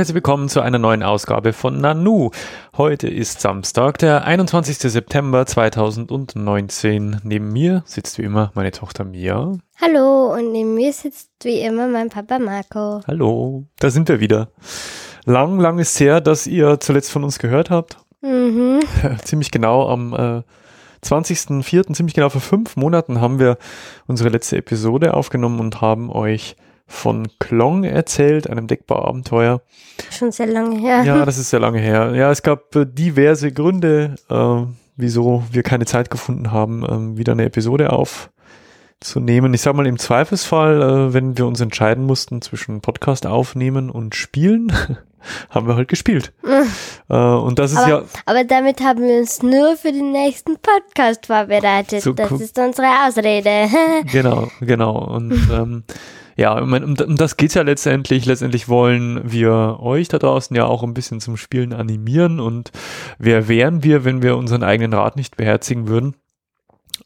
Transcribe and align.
Herzlich 0.00 0.14
willkommen 0.14 0.48
zu 0.48 0.62
einer 0.62 0.78
neuen 0.78 1.02
Ausgabe 1.02 1.52
von 1.52 1.78
Nanu. 1.78 2.30
Heute 2.74 3.06
ist 3.06 3.42
Samstag, 3.42 3.98
der 3.98 4.24
21. 4.24 4.78
September 4.78 5.44
2019. 5.44 7.20
Neben 7.22 7.52
mir 7.52 7.82
sitzt 7.84 8.16
wie 8.16 8.22
immer 8.22 8.50
meine 8.54 8.70
Tochter 8.70 9.04
Mia. 9.04 9.58
Hallo 9.78 10.32
und 10.32 10.52
neben 10.52 10.72
mir 10.72 10.94
sitzt 10.94 11.28
wie 11.42 11.60
immer 11.60 11.86
mein 11.86 12.08
Papa 12.08 12.38
Marco. 12.38 13.02
Hallo, 13.06 13.66
da 13.78 13.90
sind 13.90 14.08
wir 14.08 14.20
wieder. 14.20 14.48
Lang, 15.26 15.60
lang 15.60 15.78
ist 15.78 16.00
her, 16.00 16.22
dass 16.22 16.46
ihr 16.46 16.80
zuletzt 16.80 17.12
von 17.12 17.22
uns 17.22 17.38
gehört 17.38 17.68
habt. 17.68 17.98
Mhm. 18.22 18.80
ziemlich 19.22 19.50
genau 19.50 19.86
am 19.86 20.14
äh, 20.14 20.42
20.04., 21.06 21.92
ziemlich 21.92 22.14
genau 22.14 22.30
vor 22.30 22.40
fünf 22.40 22.74
Monaten 22.74 23.20
haben 23.20 23.38
wir 23.38 23.58
unsere 24.06 24.30
letzte 24.30 24.56
Episode 24.56 25.12
aufgenommen 25.12 25.60
und 25.60 25.82
haben 25.82 26.10
euch 26.10 26.56
von 26.90 27.28
Klong 27.38 27.84
erzählt, 27.84 28.50
einem 28.50 28.66
Deckbau-Abenteuer. 28.66 29.62
Schon 30.10 30.32
sehr 30.32 30.48
lange 30.48 30.76
her. 30.76 31.04
Ja, 31.04 31.24
das 31.24 31.38
ist 31.38 31.50
sehr 31.50 31.60
lange 31.60 31.78
her. 31.78 32.12
Ja, 32.14 32.30
es 32.30 32.42
gab 32.42 32.74
äh, 32.74 32.84
diverse 32.84 33.52
Gründe, 33.52 34.16
äh, 34.28 34.72
wieso 34.96 35.44
wir 35.52 35.62
keine 35.62 35.86
Zeit 35.86 36.10
gefunden 36.10 36.50
haben, 36.50 36.84
ähm, 36.90 37.16
wieder 37.16 37.32
eine 37.32 37.44
Episode 37.44 37.92
aufzunehmen. 37.92 39.54
Ich 39.54 39.62
sag 39.62 39.74
mal, 39.74 39.86
im 39.86 39.98
Zweifelsfall, 39.98 40.82
äh, 40.82 41.14
wenn 41.14 41.38
wir 41.38 41.46
uns 41.46 41.60
entscheiden 41.60 42.04
mussten 42.04 42.42
zwischen 42.42 42.80
Podcast 42.80 43.24
aufnehmen 43.24 43.88
und 43.88 44.16
spielen, 44.16 44.72
haben 45.50 45.68
wir 45.68 45.76
halt 45.76 45.88
gespielt. 45.88 46.32
äh, 47.08 47.14
und 47.14 47.60
das 47.60 47.70
ist 47.70 47.78
aber, 47.78 47.88
ja. 47.88 48.02
Aber 48.26 48.42
damit 48.42 48.80
haben 48.82 49.02
wir 49.04 49.20
uns 49.20 49.44
nur 49.44 49.76
für 49.76 49.92
den 49.92 50.10
nächsten 50.10 50.56
Podcast 50.56 51.26
vorbereitet. 51.26 52.02
So 52.02 52.12
das 52.12 52.32
ist 52.32 52.58
unsere 52.58 52.88
Ausrede. 53.06 53.68
Genau, 54.10 54.48
genau. 54.60 54.98
Und 55.14 55.32
ähm, 55.52 55.84
ja, 56.40 56.58
um, 56.58 56.72
um 56.72 57.16
das 57.16 57.36
geht's 57.36 57.52
ja 57.52 57.60
letztendlich. 57.60 58.24
Letztendlich 58.24 58.66
wollen 58.66 59.30
wir 59.30 59.76
euch 59.78 60.08
da 60.08 60.18
draußen 60.18 60.56
ja 60.56 60.64
auch 60.64 60.82
ein 60.82 60.94
bisschen 60.94 61.20
zum 61.20 61.36
Spielen 61.36 61.74
animieren. 61.74 62.40
Und 62.40 62.72
wer 63.18 63.46
wären 63.46 63.84
wir, 63.84 64.06
wenn 64.06 64.22
wir 64.22 64.38
unseren 64.38 64.62
eigenen 64.62 64.94
Rat 64.94 65.16
nicht 65.16 65.36
beherzigen 65.36 65.86
würden? 65.86 66.16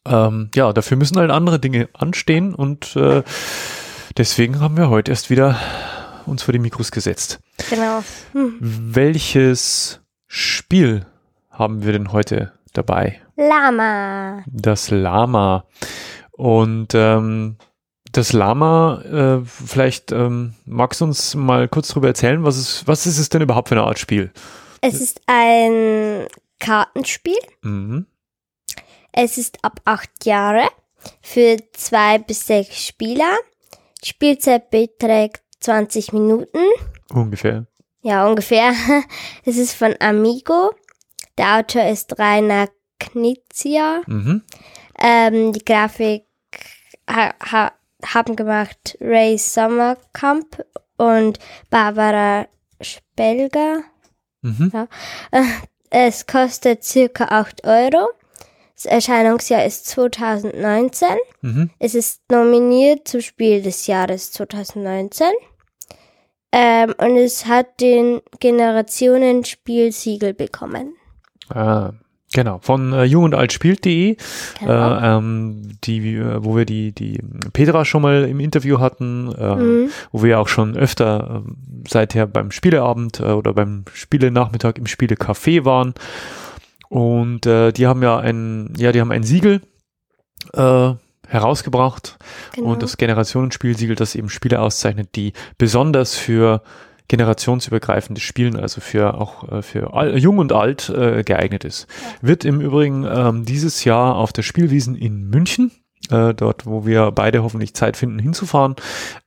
Ähm, 0.07 0.51
ja, 0.55 0.73
dafür 0.73 0.97
müssen 0.97 1.19
halt 1.19 1.33
andere 1.33 1.59
Dinge 1.59 1.89
anstehen 1.95 2.55
und 2.55 2.95
äh, 2.95 3.25
deswegen 4.17 4.61
haben 4.61 4.77
wir 4.77 4.89
heute 4.89 5.11
erst 5.11 5.31
wieder 5.31 5.59
uns 6.27 6.45
vor 6.45 6.53
die 6.53 6.61
Mikros 6.61 6.93
gesetzt. 6.93 7.41
genau. 7.69 8.05
Hm. 8.35 8.55
Welches 8.61 10.01
Spiel 10.29 11.07
haben 11.51 11.85
wir 11.85 11.91
denn 11.91 12.13
heute 12.13 12.53
dabei? 12.73 13.21
Lama. 13.35 14.45
Das 14.47 14.93
Lama. 14.93 15.65
Und 16.31 16.95
ähm, 16.95 17.57
das 18.17 18.33
Lama, 18.33 19.03
äh, 19.03 19.45
vielleicht 19.45 20.13
ähm, 20.13 20.55
magst 20.65 21.01
du 21.01 21.05
uns 21.05 21.35
mal 21.35 21.69
kurz 21.69 21.89
darüber 21.89 22.09
erzählen, 22.09 22.45
was 22.45 22.57
ist, 22.57 22.87
was 22.87 23.07
ist 23.07 23.19
es 23.19 23.29
denn 23.29 23.43
überhaupt 23.43 23.69
für 23.69 23.75
eine 23.75 23.85
Art 23.85 23.99
Spiel? 23.99 24.33
Es 24.81 25.01
ist 25.01 25.21
ein 25.27 26.27
Kartenspiel. 26.59 27.39
Mhm. 27.63 28.07
Es 29.13 29.39
ist 29.39 29.65
ab 29.65 29.81
acht 29.85 30.25
Jahre 30.25 30.69
für 31.21 31.57
zwei 31.73 32.19
bis 32.19 32.47
sechs 32.47 32.85
Spieler. 32.87 33.37
Die 34.03 34.09
Spielzeit 34.09 34.71
beträgt 34.71 35.43
20 35.61 36.13
Minuten. 36.13 36.59
Ungefähr. 37.13 37.67
Ja, 38.03 38.27
ungefähr. 38.27 38.73
Es 39.45 39.57
ist 39.57 39.75
von 39.75 39.95
Amigo. 40.01 40.73
Der 41.39 41.59
Autor 41.59 41.89
ist 41.89 42.19
Rainer 42.19 42.69
Knizia. 42.99 44.03
Mhm. 44.07 44.43
Ähm, 44.99 45.53
die 45.53 45.65
Grafik 45.65 46.25
ha 47.09 47.35
ha 47.41 47.73
haben 48.13 48.37
gemacht 48.37 48.97
Ray 49.01 49.39
Sommerkamp 49.39 50.65
und 50.97 51.39
Barbara 51.71 52.47
Spelger. 52.81 53.83
Mhm. 54.43 54.89
Es 55.91 56.27
kostet 56.27 56.85
circa 56.85 57.27
8 57.27 57.65
Euro. 57.67 58.09
Das 58.75 58.87
Erscheinungsjahr 58.87 59.65
ist 59.65 59.87
2019. 59.87 61.09
Mhm. 61.41 61.71
Es 61.79 61.95
ist 61.95 62.23
nominiert 62.31 63.07
zum 63.07 63.21
Spiel 63.21 63.63
des 63.63 63.87
Jahres 63.87 64.33
2019. 64.33 65.29
Ähm, 66.51 66.95
und 66.99 67.17
es 67.17 67.47
hat 67.47 67.81
den 67.81 68.21
Generationen-Spielsiegel 68.41 70.35
bekommen. 70.35 70.97
Ah, 71.49 71.93
genau. 72.35 72.59
Von 72.61 72.93
äh, 72.93 73.05
jung 73.05 73.25
und 73.25 73.35
alt 73.35 73.53
spielt.de, 73.53 74.17
Genau. 74.61 74.71
äh, 74.99 75.17
ähm, 75.17 75.79
die, 75.85 76.17
äh, 76.17 76.45
wo 76.45 76.57
wir 76.57 76.67
die, 76.67 76.93
die 76.93 77.19
Petra 77.55 77.85
schon 77.87 78.03
mal 78.03 78.25
im 78.25 78.41
Interview 78.41 78.79
hatten, 78.81 79.33
äh, 79.33 79.55
Mhm. 79.57 79.91
wo 80.13 80.23
wir 80.23 80.39
auch 80.39 80.49
schon 80.49 80.77
öfter 80.77 81.43
ähm, 81.47 81.57
seither 81.89 82.27
beim 82.27 82.51
Spieleabend 82.51 83.21
äh, 83.21 83.25
oder 83.33 83.55
beim 83.55 83.85
Spielenachmittag 83.95 84.75
im 84.77 84.85
Spielecafé 84.87 85.65
waren. 85.65 85.95
Und 86.91 87.47
äh, 87.47 87.73
die 87.73 87.87
haben 87.87 88.03
ja 88.03 88.19
ein, 88.19 88.73
ja, 88.77 88.93
die 88.93 89.01
haben 89.01 89.11
ein 89.11 89.23
Siegel 89.25 89.63
äh, 90.53 90.93
herausgebracht 91.27 92.19
genau. 92.55 92.69
und 92.69 92.83
das 92.83 92.97
Generationenspielsiegel, 92.97 93.97
das 93.97 94.15
eben 94.15 94.29
Spiele 94.29 94.61
auszeichnet, 94.61 95.17
die 95.17 95.33
besonders 95.59 96.15
für 96.17 96.63
generationsübergreifendes 97.09 98.23
Spielen, 98.23 98.57
also 98.57 98.81
für 98.81 99.15
auch 99.21 99.51
äh, 99.51 99.63
für 99.63 99.95
all, 99.95 100.19
jung 100.19 100.39
und 100.39 100.53
alt 100.53 100.89
äh, 100.89 101.23
geeignet 101.23 101.65
ist. 101.65 101.87
Wird 102.21 102.45
im 102.45 102.61
Übrigen 102.61 103.05
ähm, 103.05 103.45
dieses 103.45 103.85
Jahr 103.85 104.17
auf 104.17 104.33
der 104.33 104.43
Spielwiesen 104.43 104.97
in 104.97 105.29
München, 105.29 105.71
äh, 106.11 106.33
dort 106.35 106.67
wo 106.67 106.87
wir 106.87 107.11
beide 107.13 107.43
hoffentlich 107.43 107.75
Zeit 107.75 107.97
finden 107.97 108.19
hinzufahren, 108.19 108.77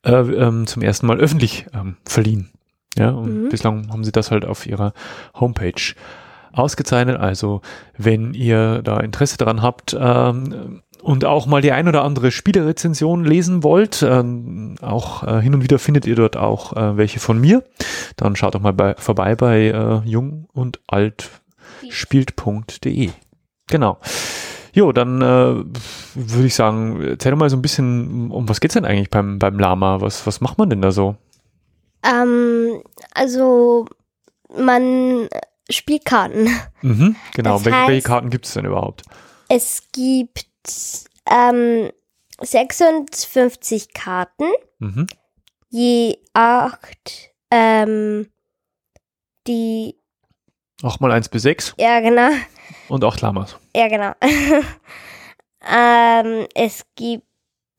äh, 0.03 0.11
ähm, 0.11 0.65
zum 0.67 0.81
ersten 0.81 1.05
Mal 1.07 1.19
öffentlich 1.19 1.67
ähm, 1.73 1.97
verliehen. 2.05 2.49
Ja, 2.97 3.11
und 3.11 3.43
Mhm. 3.43 3.49
bislang 3.49 3.91
haben 3.91 4.03
sie 4.03 4.11
das 4.11 4.31
halt 4.31 4.43
auf 4.43 4.65
ihrer 4.65 4.93
Homepage 5.39 5.93
ausgezeichnet. 6.51 7.17
Also 7.19 7.61
wenn 7.97 8.33
ihr 8.33 8.81
da 8.81 8.99
Interesse 8.99 9.37
daran 9.37 9.61
habt 9.61 9.95
ähm, 9.99 10.81
und 11.01 11.25
auch 11.25 11.45
mal 11.47 11.61
die 11.61 11.71
ein 11.71 11.87
oder 11.87 12.03
andere 12.03 12.31
Spielerezension 12.31 13.23
lesen 13.25 13.63
wollt, 13.63 14.03
ähm, 14.03 14.75
auch 14.81 15.23
äh, 15.23 15.41
hin 15.41 15.53
und 15.53 15.63
wieder 15.63 15.79
findet 15.79 16.05
ihr 16.05 16.15
dort 16.15 16.37
auch 16.37 16.73
äh, 16.75 16.97
welche 16.97 17.19
von 17.19 17.39
mir, 17.39 17.63
dann 18.15 18.35
schaut 18.35 18.55
doch 18.55 18.61
mal 18.61 18.73
bei, 18.73 18.95
vorbei 18.95 19.35
bei 19.35 19.67
äh, 19.67 20.01
jung 20.07 20.47
und 20.53 20.79
alt 20.87 21.29
spielt.de. 21.89 23.09
Genau. 23.67 23.97
Jo, 24.73 24.91
dann 24.91 25.21
äh, 25.21 25.63
würde 26.15 26.45
ich 26.47 26.55
sagen, 26.55 27.01
erzähl 27.03 27.31
doch 27.31 27.37
mal 27.39 27.49
so 27.49 27.57
ein 27.57 27.61
bisschen, 27.61 28.29
um 28.31 28.47
was 28.47 28.59
geht's 28.59 28.75
denn 28.75 28.85
eigentlich 28.85 29.09
beim, 29.09 29.39
beim 29.39 29.57
Lama? 29.59 30.01
Was, 30.01 30.27
was 30.27 30.39
macht 30.41 30.57
man 30.57 30.69
denn 30.69 30.81
da 30.81 30.91
so? 30.91 31.15
Ähm, 32.03 32.81
also, 33.13 33.85
man 34.55 35.27
spielt 35.69 36.05
Karten. 36.05 36.47
Mhm, 36.81 37.15
genau. 37.33 37.63
Welche, 37.65 37.87
welche 37.87 38.01
heißt- 38.01 38.07
Karten 38.07 38.29
gibt 38.29 38.45
es 38.45 38.53
denn 38.53 38.65
überhaupt? 38.65 39.01
Es 39.49 39.81
gibt 39.93 40.45
ähm, 41.29 41.91
56 42.41 43.93
Karten, 43.93 44.45
Mhm. 44.79 45.07
je 45.69 46.17
acht, 46.33 47.31
ähm, 47.51 48.29
die, 49.47 49.95
Auch 50.83 50.99
mal 50.99 51.11
eins 51.11 51.29
bis 51.29 51.41
sechs 51.43 51.73
ja 51.79 51.99
genau, 51.99 52.29
und 52.89 53.03
acht 53.03 53.21
Lamas. 53.21 53.57
ja 53.75 53.87
genau. 53.87 54.13
ähm, 55.67 56.47
es 56.53 56.85
gibt, 56.95 57.25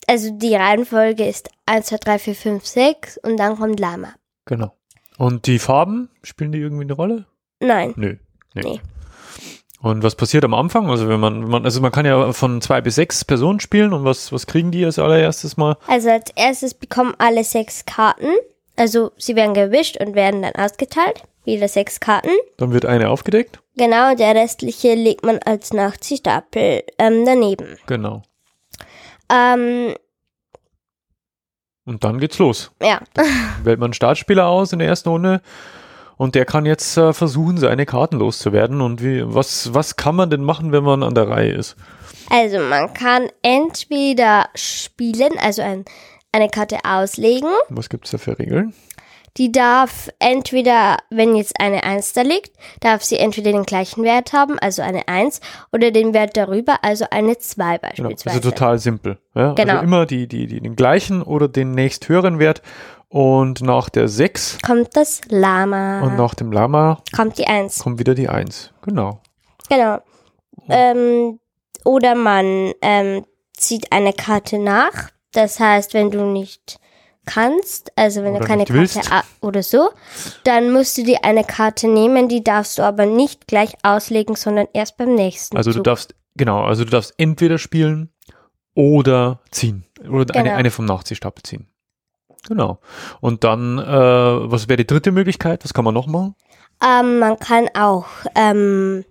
also 0.07 0.31
die 0.37 0.55
Reihenfolge 0.55 1.27
ist 1.27 1.51
1, 1.67 1.87
2, 1.87 1.97
3, 1.99 2.19
4, 2.19 2.35
5, 2.35 2.67
6 2.67 3.19
und 3.19 3.37
dann 3.37 3.57
kommt 3.59 3.79
Lama. 3.81 4.15
Genau. 4.47 4.75
Und 5.19 5.47
die 5.47 5.59
Farben, 5.59 6.11
spielen 6.23 6.53
die 6.53 6.59
irgendwie 6.59 6.85
eine 6.85 6.93
Rolle? 6.95 7.27
Nein, 7.61 7.93
Nö. 7.97 8.17
Nee. 8.55 8.63
Nee. 8.63 8.81
Und 9.81 10.03
was 10.03 10.17
passiert 10.17 10.45
am 10.45 10.55
Anfang? 10.55 10.91
Also 10.91 11.09
wenn 11.09 11.21
man, 11.21 11.43
wenn 11.43 11.51
man, 11.51 11.65
also 11.65 11.81
man 11.81 11.93
kann 11.93 12.05
ja 12.05 12.33
von 12.33 12.61
zwei 12.61 12.81
bis 12.81 12.97
sechs 12.97 13.25
Personen 13.25 13.61
spielen 13.61 13.93
und 13.93 14.05
was, 14.05 14.33
was 14.33 14.47
kriegen 14.47 14.73
die 14.73 14.85
als 14.85 14.99
allererstes 14.99 15.57
mal? 15.57 15.77
also 15.87 16.11
als 16.11 16.31
erstes 16.35 16.75
bekommen 16.75 17.15
alle 17.19 17.45
sechs 17.45 17.85
Karten, 17.87 18.31
also 18.77 19.13
sie 19.19 19.37
werden 19.37 19.55
gewischt 19.55 19.97
und 20.01 20.15
werden 20.17 20.43
dann 20.43 20.55
ausgeteilt, 20.57 21.23
wieder 21.45 21.69
sechs 21.69 22.01
Karten. 22.01 22.31
Dann 22.57 22.73
wird 22.73 22.87
eine 22.87 23.09
aufgedeckt. 23.09 23.61
Genau, 23.77 24.15
der 24.17 24.35
restliche 24.35 24.95
legt 24.95 25.25
man 25.25 25.39
als 25.45 25.73
Nachziehstapel 25.73 26.83
ähm, 26.99 27.25
daneben. 27.25 27.79
Genau. 27.87 28.23
Ähm, 29.31 29.95
Und 31.85 32.03
dann 32.03 32.19
geht's 32.19 32.39
los. 32.39 32.73
ja, 32.83 33.01
Wählt 33.63 33.79
man 33.79 33.93
Startspieler 33.93 34.49
aus 34.49 34.73
in 34.73 34.81
der 34.81 34.89
ersten 34.89 35.09
Runde 35.11 35.41
und 36.19 36.35
der 36.35 36.45
kann 36.45 36.67
jetzt 36.67 36.99
äh, 36.99 37.15
versuchen, 37.15 37.57
seine 37.57 37.87
Karten 37.87 38.19
loszuwerden. 38.19 38.83
Und 38.83 39.03
wie, 39.03 39.23
was, 39.25 39.73
was 39.73 39.97
kann 39.97 40.17
man 40.17 40.29
denn 40.29 40.45
machen, 40.45 40.73
wenn 40.73 40.85
man 40.85 41.03
an 41.03 41.15
der 41.15 41.29
Reihe 41.29 41.53
ist? 41.53 41.77
also 42.31 42.59
man 42.59 42.93
kann 42.93 43.29
entweder 43.43 44.51
spielen, 44.55 45.39
also 45.41 45.63
ein, 45.63 45.85
eine 46.33 46.49
Karte 46.49 46.79
auslegen. 46.85 47.49
Was 47.71 47.89
gibt's 47.89 48.11
da 48.11 48.19
für 48.19 48.39
Regeln? 48.39 48.75
Die 49.37 49.53
darf 49.53 50.11
entweder, 50.19 50.97
wenn 51.11 51.37
jetzt 51.37 51.61
eine 51.61 51.85
1 51.85 52.13
da 52.13 52.23
liegt, 52.23 52.51
darf 52.81 53.05
sie 53.05 53.19
entweder 53.19 53.53
den 53.53 53.63
gleichen 53.63 54.03
Wert 54.03 54.33
haben, 54.33 54.59
also 54.59 54.83
eine 54.83 55.07
1, 55.07 55.41
oder 55.71 55.93
den 55.93 56.13
Wert 56.13 56.37
darüber, 56.37 56.79
also 56.83 57.05
eine 57.11 57.39
2 57.39 57.79
Genau. 57.79 57.89
beispielsweise. 57.89 58.37
Also 58.37 58.51
total 58.51 58.79
simpel. 58.79 59.19
Ja? 59.37 59.53
Genau. 59.53 59.75
Also 59.75 59.85
immer 59.85 60.07
die, 60.07 60.27
die, 60.27 60.49
die, 60.49 60.61
den 60.61 60.75
gleichen 60.75 61.23
oder 61.23 61.47
den 61.47 61.71
nächsthöheren 61.71 62.41
Wert 62.41 62.63
Und 63.11 63.63
nach 63.63 63.89
der 63.89 64.07
6 64.09 64.59
kommt 64.65 64.95
das 64.97 65.21
Lama. 65.29 66.03
und 66.03 66.17
nach 66.17 66.35
dem 66.35 66.53
Lama 66.53 67.03
kommt 67.17 67.39
die 67.39 67.47
1. 67.47 67.79
kommt 67.81 67.99
wieder 67.99 68.15
die 68.15 68.29
1. 68.29 68.73
Genau. 68.83 69.21
Genau. 69.71 69.99
Ähm, 70.69 71.41
oder 71.85 72.15
man 72.15 72.73
ähm, 72.83 73.25
zieht 73.57 73.93
eine 73.93 74.13
Karte 74.13 74.59
nach. 74.59 75.11
Das 75.33 75.59
heißt, 75.59 75.95
wenn 75.95 76.11
du 76.11 76.25
nicht 76.25 76.79
kannst, 77.25 77.93
also 77.97 78.23
wenn 78.23 78.33
Oder 78.33 78.41
du 78.41 78.47
keine 78.47 78.65
willst. 78.69 78.95
Karte 79.03 79.13
a- 79.13 79.47
oder 79.47 79.63
so, 79.63 79.91
dann 80.45 80.73
musst 80.73 80.97
du 80.99 81.03
dir 81.05 81.25
eine 81.25 81.45
Karte 81.45 81.87
nehmen, 81.89 82.29
die 82.29 82.43
darfst 82.45 82.79
du 82.79 82.83
aber 82.83 83.07
nicht 83.07 83.47
gleich 83.47 83.75
auslegen, 83.83 84.35
sondern 84.35 84.67
erst 84.73 84.97
beim 84.97 85.15
nächsten 85.15 85.57
Also 85.57 85.71
du 85.71 85.77
Zug. 85.77 85.85
darfst, 85.85 86.15
genau, 86.37 86.63
also 86.65 86.85
du 86.85 86.91
darfst 86.91 87.15
entweder 87.19 87.59
spielen 87.59 88.11
oder 88.75 89.41
ziehen. 89.51 89.85
Oder 90.09 90.35
eine, 90.35 90.45
Genau. 90.45 90.57
eine 90.57 90.71
vom 90.71 90.85
Nachziehstapel 90.87 91.43
ziehen. 91.43 91.67
Genau. 92.49 92.79
Und 93.21 93.45
dann, 93.45 93.79
äh, 93.79 93.83
was 94.51 94.69
wäre 94.69 94.79
die 94.79 94.87
dritte 94.87 95.13
Möglichkeit? 95.13 95.65
Was 95.65 95.75
kann 95.75 95.85
man 95.85 95.95
noch 95.95 96.07
machen? 96.07 96.35
ähm, 96.85 97.19
man 97.19 97.39
kann 97.39 97.69
auch 97.75 98.07
ähm, 98.35 99.05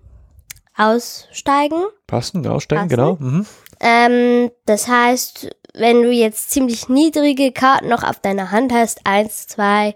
aussteigen. 0.75 1.83
Passen, 2.07 2.45
aussteigen, 2.47 2.87
Passen. 2.87 2.89
genau. 2.89 3.17
Mhm. 3.19 3.45
Ähm, 3.79 4.51
das 4.65 4.87
heißt, 4.87 5.49
wenn 5.73 6.01
du 6.01 6.11
jetzt 6.11 6.49
ziemlich 6.51 6.89
niedrige 6.89 7.51
Karten 7.51 7.89
noch 7.89 8.03
auf 8.03 8.19
deiner 8.19 8.51
Hand 8.51 8.73
hast, 8.73 9.01
eins, 9.05 9.47
zwei, 9.47 9.95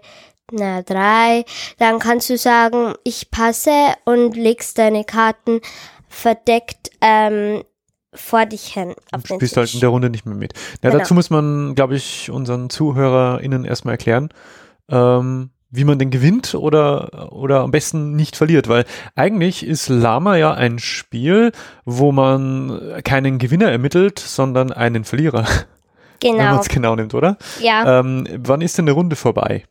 na 0.50 0.82
drei, 0.82 1.44
dann 1.78 1.98
kannst 1.98 2.28
du 2.30 2.36
sagen, 2.36 2.94
ich 3.04 3.30
passe 3.30 3.94
und 4.04 4.36
legst 4.36 4.78
deine 4.78 5.04
Karten 5.04 5.60
verdeckt 6.08 6.90
ähm, 7.00 7.64
vor 8.14 8.44
dich 8.46 8.66
hin 8.74 8.94
auf 9.12 9.22
den 9.22 9.36
spielst 9.36 9.56
halt 9.56 9.68
in 9.68 9.72
Tisch. 9.72 9.80
der 9.80 9.88
Runde 9.88 10.10
nicht 10.10 10.26
mehr 10.26 10.34
mit. 10.34 10.52
Ja, 10.82 10.90
Genau. 10.90 10.98
dazu 10.98 11.14
muss 11.14 11.30
man, 11.30 11.74
glaube 11.74 11.96
ich, 11.96 12.30
unseren 12.30 12.68
ZuhörerInnen 12.70 13.64
erstmal 13.64 13.94
erklären, 13.94 14.28
ähm, 14.90 15.50
wie 15.70 15.84
man 15.84 15.98
denn 15.98 16.10
gewinnt 16.10 16.54
oder, 16.54 17.32
oder 17.32 17.60
am 17.60 17.70
besten 17.70 18.14
nicht 18.14 18.36
verliert, 18.36 18.68
weil 18.68 18.84
eigentlich 19.16 19.66
ist 19.66 19.88
Lama 19.88 20.36
ja 20.36 20.52
ein 20.52 20.78
Spiel, 20.78 21.52
wo 21.86 22.12
man 22.12 23.00
keinen 23.04 23.38
Gewinner 23.38 23.70
ermittelt, 23.70 24.18
sondern 24.18 24.70
einen 24.72 25.04
Verlierer, 25.04 25.46
wenn 26.20 26.36
man 26.36 26.46
Genau, 26.46 26.60
es 26.60 26.68
genau 26.68 26.94
nimmt, 26.94 27.14
oder? 27.14 27.38
ja. 27.60 28.00
Ähm, 28.00 28.26
wann 28.36 28.60
ist 28.60 28.76
denn 28.76 28.84
eine 28.84 28.92
Runde 28.92 29.16
vorbei? 29.16 29.64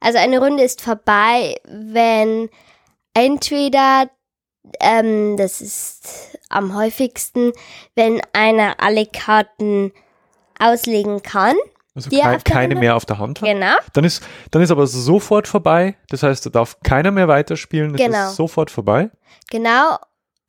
Also 0.00 0.18
eine 0.18 0.38
Runde 0.38 0.62
ist 0.64 0.82
vorbei, 0.82 1.56
wenn 1.64 2.50
entweder, 3.14 4.10
ähm, 4.80 5.36
das 5.36 5.60
ist 5.60 6.21
am 6.52 6.74
häufigsten, 6.76 7.52
wenn 7.94 8.20
einer 8.32 8.80
alle 8.80 9.06
Karten 9.06 9.92
auslegen 10.58 11.22
kann. 11.22 11.56
Also 11.94 12.08
keine 12.10 12.62
Runde? 12.68 12.76
mehr 12.76 12.96
auf 12.96 13.04
der 13.04 13.18
Hand 13.18 13.42
hat. 13.42 13.48
Genau. 13.48 13.74
Dann 13.92 14.04
ist, 14.04 14.22
dann 14.50 14.62
ist 14.62 14.70
aber 14.70 14.86
sofort 14.86 15.46
vorbei. 15.46 15.96
Das 16.08 16.22
heißt, 16.22 16.46
da 16.46 16.50
darf 16.50 16.78
keiner 16.82 17.10
mehr 17.10 17.28
weiterspielen. 17.28 17.94
Es 17.94 18.00
Genau. 18.00 18.28
ist 18.30 18.36
sofort 18.36 18.70
vorbei. 18.70 19.10
Genau. 19.50 19.98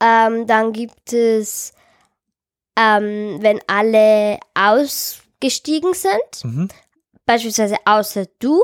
Ähm, 0.01 0.47
dann 0.47 0.71
gibt 0.71 1.11
es, 1.11 1.73
ähm, 2.77 3.37
wenn 3.41 3.59
alle 3.67 4.39
ausgestiegen 4.53 5.93
sind, 5.93 6.43
Mhm. 6.43 6.69
beispielsweise 7.25 7.75
außer 7.85 8.25
du, 8.39 8.63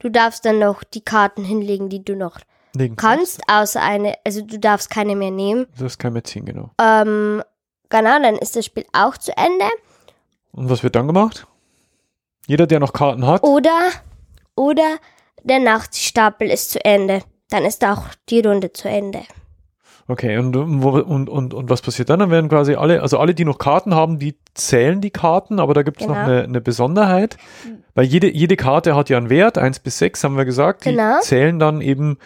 du 0.00 0.08
darfst 0.08 0.44
dann 0.44 0.58
noch 0.58 0.82
die 0.84 1.00
Karten 1.04 1.44
hinlegen, 1.44 1.88
die 1.88 2.04
du 2.04 2.16
noch 2.16 2.38
Legen 2.74 2.96
kannst, 2.96 3.40
außer 3.48 3.80
eine, 3.82 4.14
also 4.24 4.42
du 4.42 4.58
darfst 4.58 4.90
keine 4.90 5.14
mehr 5.16 5.30
nehmen. 5.30 5.66
Du 5.76 5.82
darfst 5.84 5.98
kein 5.98 6.12
mehr 6.12 6.24
ziehen, 6.24 6.44
genau. 6.46 6.70
Ähm, 6.80 7.42
genau, 7.90 8.18
dann 8.22 8.36
ist 8.36 8.56
das 8.56 8.64
Spiel 8.64 8.84
auch 8.92 9.16
zu 9.16 9.36
Ende. 9.36 9.64
Und 10.52 10.68
was 10.70 10.82
wird 10.82 10.96
dann 10.96 11.06
gemacht? 11.06 11.46
Jeder, 12.46 12.66
der 12.66 12.80
noch 12.80 12.92
Karten 12.92 13.26
hat, 13.26 13.42
Oder, 13.42 13.78
oder 14.56 14.96
der 15.44 15.60
Nachtstapel 15.60 16.50
ist 16.50 16.70
zu 16.70 16.84
Ende. 16.84 17.22
Dann 17.50 17.64
ist 17.64 17.84
auch 17.84 18.04
die 18.28 18.40
Runde 18.40 18.72
zu 18.72 18.88
Ende. 18.88 19.20
okay, 20.08 20.36
und, 20.38 20.56
und, 20.56 21.28
und, 21.28 21.54
und, 21.54 21.70
was 21.70 21.80
passiert 21.82 22.10
dann? 22.10 22.18
Dann 22.20 22.30
werden 22.30 22.48
quasi 22.50 22.74
alle, 22.74 23.00
also 23.02 23.18
alle, 23.18 23.34
die 23.34 23.44
noch 23.44 23.58
Karten 23.58 23.94
haben, 23.94 24.18
die 24.18 24.36
zählen 24.54 25.00
die 25.00 25.10
Karten, 25.10 25.60
aber 25.60 25.74
da 25.74 25.82
gibt 25.82 26.00
es 26.00 26.06
noch 26.06 26.14
Genau. 26.14 26.26
eine, 26.26 26.42
eine 26.44 26.60
Besonderheit, 26.60 27.36
weil 27.94 28.04
jede, 28.06 28.30
jede 28.30 28.56
Karte 28.56 28.94
hat 28.96 29.08
ja 29.10 29.16
einen 29.18 29.30
Wert, 29.30 29.58
1 29.58 29.80
bis 29.80 29.98
6 29.98 30.24
haben 30.24 30.36
wir 30.36 30.44
gesagt, 30.44 30.84
die 30.84 30.90
Genau. 30.90 31.20
zählen 31.20 31.58
dann 31.58 31.80
eben 31.80 32.18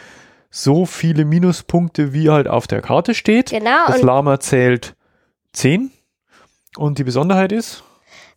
so 0.56 0.86
viele 0.86 1.26
Minuspunkte, 1.26 2.14
wie 2.14 2.30
halt 2.30 2.48
auf 2.48 2.66
der 2.66 2.80
Karte 2.80 3.14
steht. 3.14 3.50
Genau, 3.50 3.86
Das 3.88 4.00
Lama 4.00 4.40
zählt 4.40 4.96
10 5.52 5.90
und 6.78 6.98
die 6.98 7.04
Besonderheit 7.04 7.52
ist, 7.52 7.84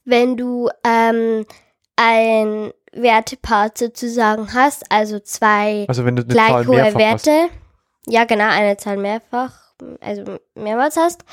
wenn 0.04 0.36
du 0.36 0.70
ähm, 0.84 1.46
ein 1.96 2.74
Wertepart 2.92 3.78
sozusagen 3.78 4.54
hast, 4.54 4.92
also 4.92 5.20
zwei 5.20 5.86
also 5.88 6.04
gleich 6.04 6.68
hohe 6.68 6.76
mehrfach 6.76 7.00
hast. 7.00 7.28
Werte, 7.28 7.50
ja 8.08 8.26
genau, 8.26 8.50
eine 8.50 8.76
Zahl 8.76 8.98
mehrfach, 8.98 9.54
also 10.02 10.40
mehrmals 10.56 10.98
hast, 10.98 11.24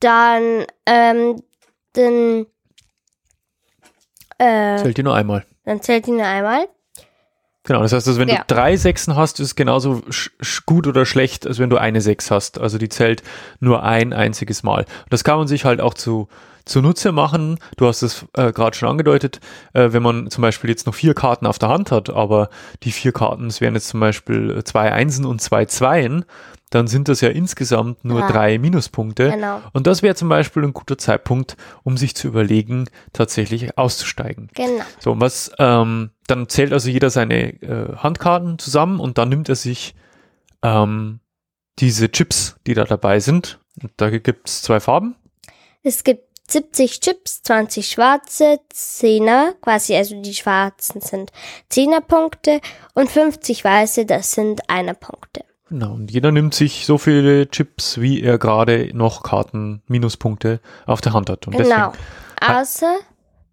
dann, 0.00 0.64
ähm, 0.86 1.42
dann, 1.92 2.46
äh, 4.38 4.78
Zählt 4.78 4.96
die 4.96 5.02
nur 5.04 5.14
einmal. 5.14 5.44
dann 5.64 5.80
zählt 5.80 6.06
die 6.06 6.12
nur 6.12 6.26
einmal. 6.26 6.66
Genau, 7.64 7.80
das 7.82 7.92
heißt, 7.92 8.06
also 8.06 8.20
wenn 8.20 8.28
Ja. 8.28 8.44
du 8.46 8.54
drei 8.54 8.76
Sechsen 8.76 9.16
hast, 9.16 9.40
ist 9.40 9.46
es 9.48 9.56
genauso 9.56 10.02
gut 10.66 10.86
oder 10.86 11.06
schlecht, 11.06 11.46
als 11.46 11.58
wenn 11.58 11.70
du 11.70 11.78
eine 11.78 12.00
Sechs 12.02 12.30
hast. 12.30 12.60
Also 12.60 12.76
die 12.78 12.88
zählt 12.90 13.22
nur 13.58 13.82
ein 13.82 14.12
einziges 14.12 14.62
Mal. 14.62 14.80
Und 14.82 15.12
das 15.12 15.24
kann 15.24 15.38
man 15.38 15.48
sich 15.48 15.64
halt 15.64 15.80
auch 15.80 15.94
zu 15.94 16.28
zunutze 16.66 17.12
machen. 17.12 17.58
Du 17.76 17.86
hast 17.86 18.02
es 18.02 18.24
äh, 18.34 18.52
gerade 18.52 18.76
schon 18.76 18.88
angedeutet, 18.88 19.40
äh, 19.74 19.92
wenn 19.92 20.02
man 20.02 20.30
zum 20.30 20.42
Beispiel 20.42 20.70
jetzt 20.70 20.86
noch 20.86 20.94
vier 20.94 21.14
Karten 21.14 21.46
auf 21.46 21.58
der 21.58 21.68
Hand 21.68 21.90
hat, 21.90 22.08
aber 22.10 22.48
die 22.82 22.92
vier 22.92 23.12
Karten, 23.12 23.46
es 23.48 23.60
wären 23.60 23.74
jetzt 23.74 23.88
zum 23.88 24.00
Beispiel 24.00 24.50
äh, 24.58 24.64
zwei 24.64 24.90
Einsen 24.92 25.24
und 25.26 25.40
zwei 25.42 25.66
Zweien, 25.66 26.24
dann 26.70 26.86
sind 26.86 27.08
das 27.08 27.20
ja 27.20 27.28
insgesamt 27.28 28.04
nur 28.04 28.20
Ja. 28.20 28.30
drei 28.30 28.58
Minuspunkte. 28.58 29.30
Genau, 29.30 29.60
Und 29.74 29.86
das 29.86 30.02
wäre 30.02 30.14
zum 30.14 30.28
Beispiel 30.30 30.62
ein 30.64 30.72
guter 30.72 30.96
Zeitpunkt, 30.98 31.56
um 31.82 31.96
sich 31.98 32.14
zu 32.16 32.28
überlegen, 32.28 32.88
tatsächlich 33.12 33.76
auszusteigen. 33.78 34.48
genau, 34.54 34.84
So, 35.00 35.12
und 35.12 35.20
was, 35.20 35.50
ähm, 35.58 36.10
dann 36.26 36.48
zählt 36.48 36.72
also 36.72 36.88
jeder 36.88 37.10
seine 37.10 37.60
äh, 37.62 37.96
Handkarten 37.96 38.58
zusammen 38.58 39.00
und 39.00 39.18
dann 39.18 39.28
nimmt 39.28 39.48
er 39.48 39.56
sich 39.56 39.94
ähm, 40.62 41.20
diese 41.78 42.10
Chips, 42.10 42.56
die 42.66 42.74
da 42.74 42.84
dabei 42.84 43.20
sind. 43.20 43.60
Und 43.82 43.92
da 43.96 44.10
gibt 44.10 44.48
es 44.48 44.62
zwei 44.62 44.80
Farben. 44.80 45.16
Es 45.82 46.04
gibt 46.04 46.34
70 46.48 47.00
Chips, 47.00 47.42
20 47.42 47.88
schwarze, 47.88 48.60
10er, 48.72 49.54
quasi, 49.60 49.96
also 49.96 50.20
die 50.20 50.34
schwarzen 50.34 51.00
sind 51.00 51.32
10er 51.72 52.00
Punkte 52.00 52.60
und 52.94 53.10
50 53.10 53.64
weiße, 53.64 54.04
das 54.04 54.32
sind 54.32 54.68
einer 54.68 54.94
Punkte. 54.94 55.44
Genau, 55.70 55.94
und 55.94 56.10
jeder 56.10 56.30
nimmt 56.30 56.54
sich 56.54 56.84
so 56.84 56.98
viele 56.98 57.48
Chips, 57.48 57.98
wie 58.00 58.22
er 58.22 58.38
gerade 58.38 58.90
noch 58.94 59.22
Karten, 59.22 59.82
Minuspunkte 59.88 60.60
auf 60.86 61.00
der 61.00 61.14
Hand 61.14 61.30
hat. 61.30 61.46
Und 61.46 61.56
Genau. 61.56 61.92
Deswegen, 62.40 62.60
Außer, 62.60 62.96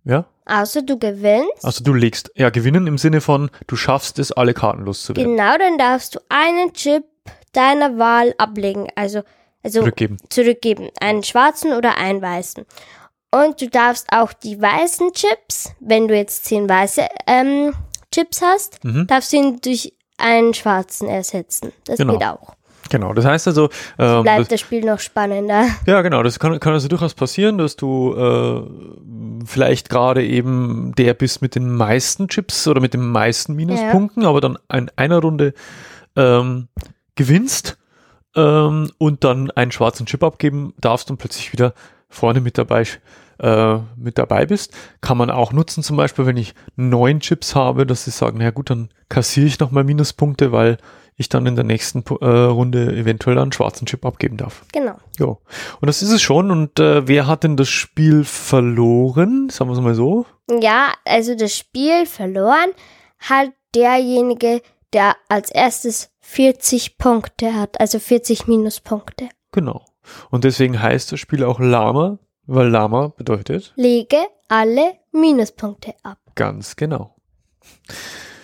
ja, 0.03 0.25
außer 0.45 0.81
du 0.81 0.97
gewinnst. 0.97 1.63
also 1.63 1.83
du 1.83 1.93
legst, 1.93 2.31
ja, 2.35 2.49
gewinnen 2.49 2.87
im 2.87 2.97
Sinne 2.97 3.21
von, 3.21 3.49
du 3.67 3.75
schaffst 3.75 4.19
es, 4.19 4.31
alle 4.31 4.53
Karten 4.53 4.83
loszuwerden. 4.83 5.35
Genau, 5.37 5.57
dann 5.57 5.77
darfst 5.77 6.15
du 6.15 6.19
einen 6.29 6.73
Chip 6.73 7.03
deiner 7.53 7.97
Wahl 7.97 8.33
ablegen, 8.37 8.87
also, 8.95 9.21
also 9.63 9.79
Zurückgeben. 9.81 10.17
zurückgeben, 10.29 10.89
einen 10.99 11.23
schwarzen 11.23 11.73
oder 11.73 11.97
einen 11.97 12.21
weißen. 12.21 12.65
Und 13.33 13.61
du 13.61 13.69
darfst 13.69 14.11
auch 14.11 14.33
die 14.33 14.61
weißen 14.61 15.13
Chips, 15.13 15.71
wenn 15.79 16.07
du 16.07 16.15
jetzt 16.15 16.45
zehn 16.45 16.67
weiße 16.67 17.07
ähm, 17.27 17.73
Chips 18.13 18.41
hast, 18.41 18.83
Mhm. 18.83 19.07
darfst 19.07 19.31
du 19.31 19.37
ihn 19.37 19.61
durch 19.61 19.93
einen 20.17 20.53
schwarzen 20.53 21.07
ersetzen. 21.07 21.71
Das 21.85 21.97
Genau. 21.97 22.13
geht 22.17 22.27
auch. 22.27 22.55
Genau, 22.91 23.13
das 23.13 23.23
heißt 23.23 23.47
also, 23.47 23.69
ähm, 23.97 24.23
Bleibt 24.23 24.41
das, 24.41 24.47
das 24.49 24.59
Spiel 24.59 24.83
noch 24.83 24.99
spannender. 24.99 25.65
Ja, 25.87 26.01
genau. 26.01 26.23
Das 26.23 26.39
kann, 26.39 26.59
kann 26.59 26.73
also 26.73 26.89
durchaus 26.89 27.13
passieren, 27.13 27.57
dass 27.57 27.77
du 27.77 28.13
äh, 28.13 29.45
vielleicht 29.45 29.89
gerade 29.89 30.25
eben 30.25 30.93
der 30.97 31.13
bist 31.13 31.41
mit 31.41 31.55
den 31.55 31.73
meisten 31.73 32.27
Chips 32.27 32.67
oder 32.67 32.81
mit 32.81 32.93
den 32.93 33.07
meisten 33.07 33.55
Minuspunkten, 33.55 34.25
aber 34.25 34.41
dann 34.41 34.57
in 34.73 34.91
einer 34.97 35.19
Runde 35.19 35.53
ähm, 36.17 36.67
gewinnst 37.15 37.77
ähm, 38.35 38.91
und 38.97 39.23
dann 39.23 39.51
einen 39.51 39.71
schwarzen 39.71 40.05
Chip 40.05 40.21
abgeben 40.21 40.73
darfst 40.81 41.09
und 41.09 41.17
plötzlich 41.17 41.53
wieder 41.53 41.73
vorne 42.09 42.41
mit 42.41 42.57
dabei 42.57 42.83
äh, 43.39 43.77
mit 43.95 44.17
dabei 44.17 44.45
bist. 44.45 44.73
Kann 44.99 45.17
man 45.17 45.31
auch 45.31 45.53
nutzen, 45.53 45.81
zum 45.81 45.95
Beispiel, 45.95 46.25
wenn 46.25 46.37
ich 46.37 46.55
neun 46.75 47.21
Chips 47.21 47.55
habe, 47.55 47.85
dass 47.85 48.03
sie 48.03 48.11
sagen, 48.11 48.39
na 48.41 48.51
gut, 48.51 48.69
dann 48.69 48.89
kassiere 49.07 49.47
ich 49.47 49.59
nochmal 49.59 49.85
Minuspunkte, 49.85 50.51
weil 50.51 50.77
ich 51.21 51.29
dann 51.29 51.45
in 51.45 51.55
der 51.55 51.63
nächsten 51.63 52.03
äh, 52.19 52.25
Runde 52.25 52.93
eventuell 52.95 53.37
einen 53.39 53.51
schwarzen 53.53 53.85
Chip 53.85 54.05
abgeben 54.05 54.37
darf. 54.37 54.63
Genau. 54.73 54.97
Ja, 55.17 55.27
und 55.27 55.87
das 55.87 56.01
ist 56.01 56.11
es 56.11 56.21
schon. 56.21 56.51
Und 56.51 56.79
äh, 56.79 57.07
wer 57.07 57.27
hat 57.27 57.43
denn 57.43 57.55
das 57.57 57.69
Spiel 57.69 58.23
verloren? 58.25 59.49
Sagen 59.49 59.69
wir 59.69 59.75
es 59.75 59.81
mal 59.81 59.95
so. 59.95 60.25
Ja, 60.59 60.93
also 61.05 61.35
das 61.35 61.55
Spiel 61.57 62.05
verloren 62.05 62.71
hat 63.19 63.51
derjenige, 63.73 64.61
der 64.93 65.15
als 65.29 65.49
erstes 65.51 66.09
40 66.21 66.97
Punkte 66.97 67.53
hat, 67.53 67.79
also 67.79 67.99
40 67.99 68.47
Minuspunkte. 68.47 69.29
Genau. 69.51 69.85
Und 70.29 70.43
deswegen 70.43 70.81
heißt 70.81 71.11
das 71.11 71.19
Spiel 71.19 71.43
auch 71.43 71.59
Lama, 71.59 72.19
weil 72.45 72.67
Lama 72.67 73.13
bedeutet 73.15 73.73
Lege 73.75 74.17
alle 74.49 74.93
Minuspunkte 75.11 75.93
ab. 76.03 76.17
ganz 76.35 76.75
genau. 76.75 77.15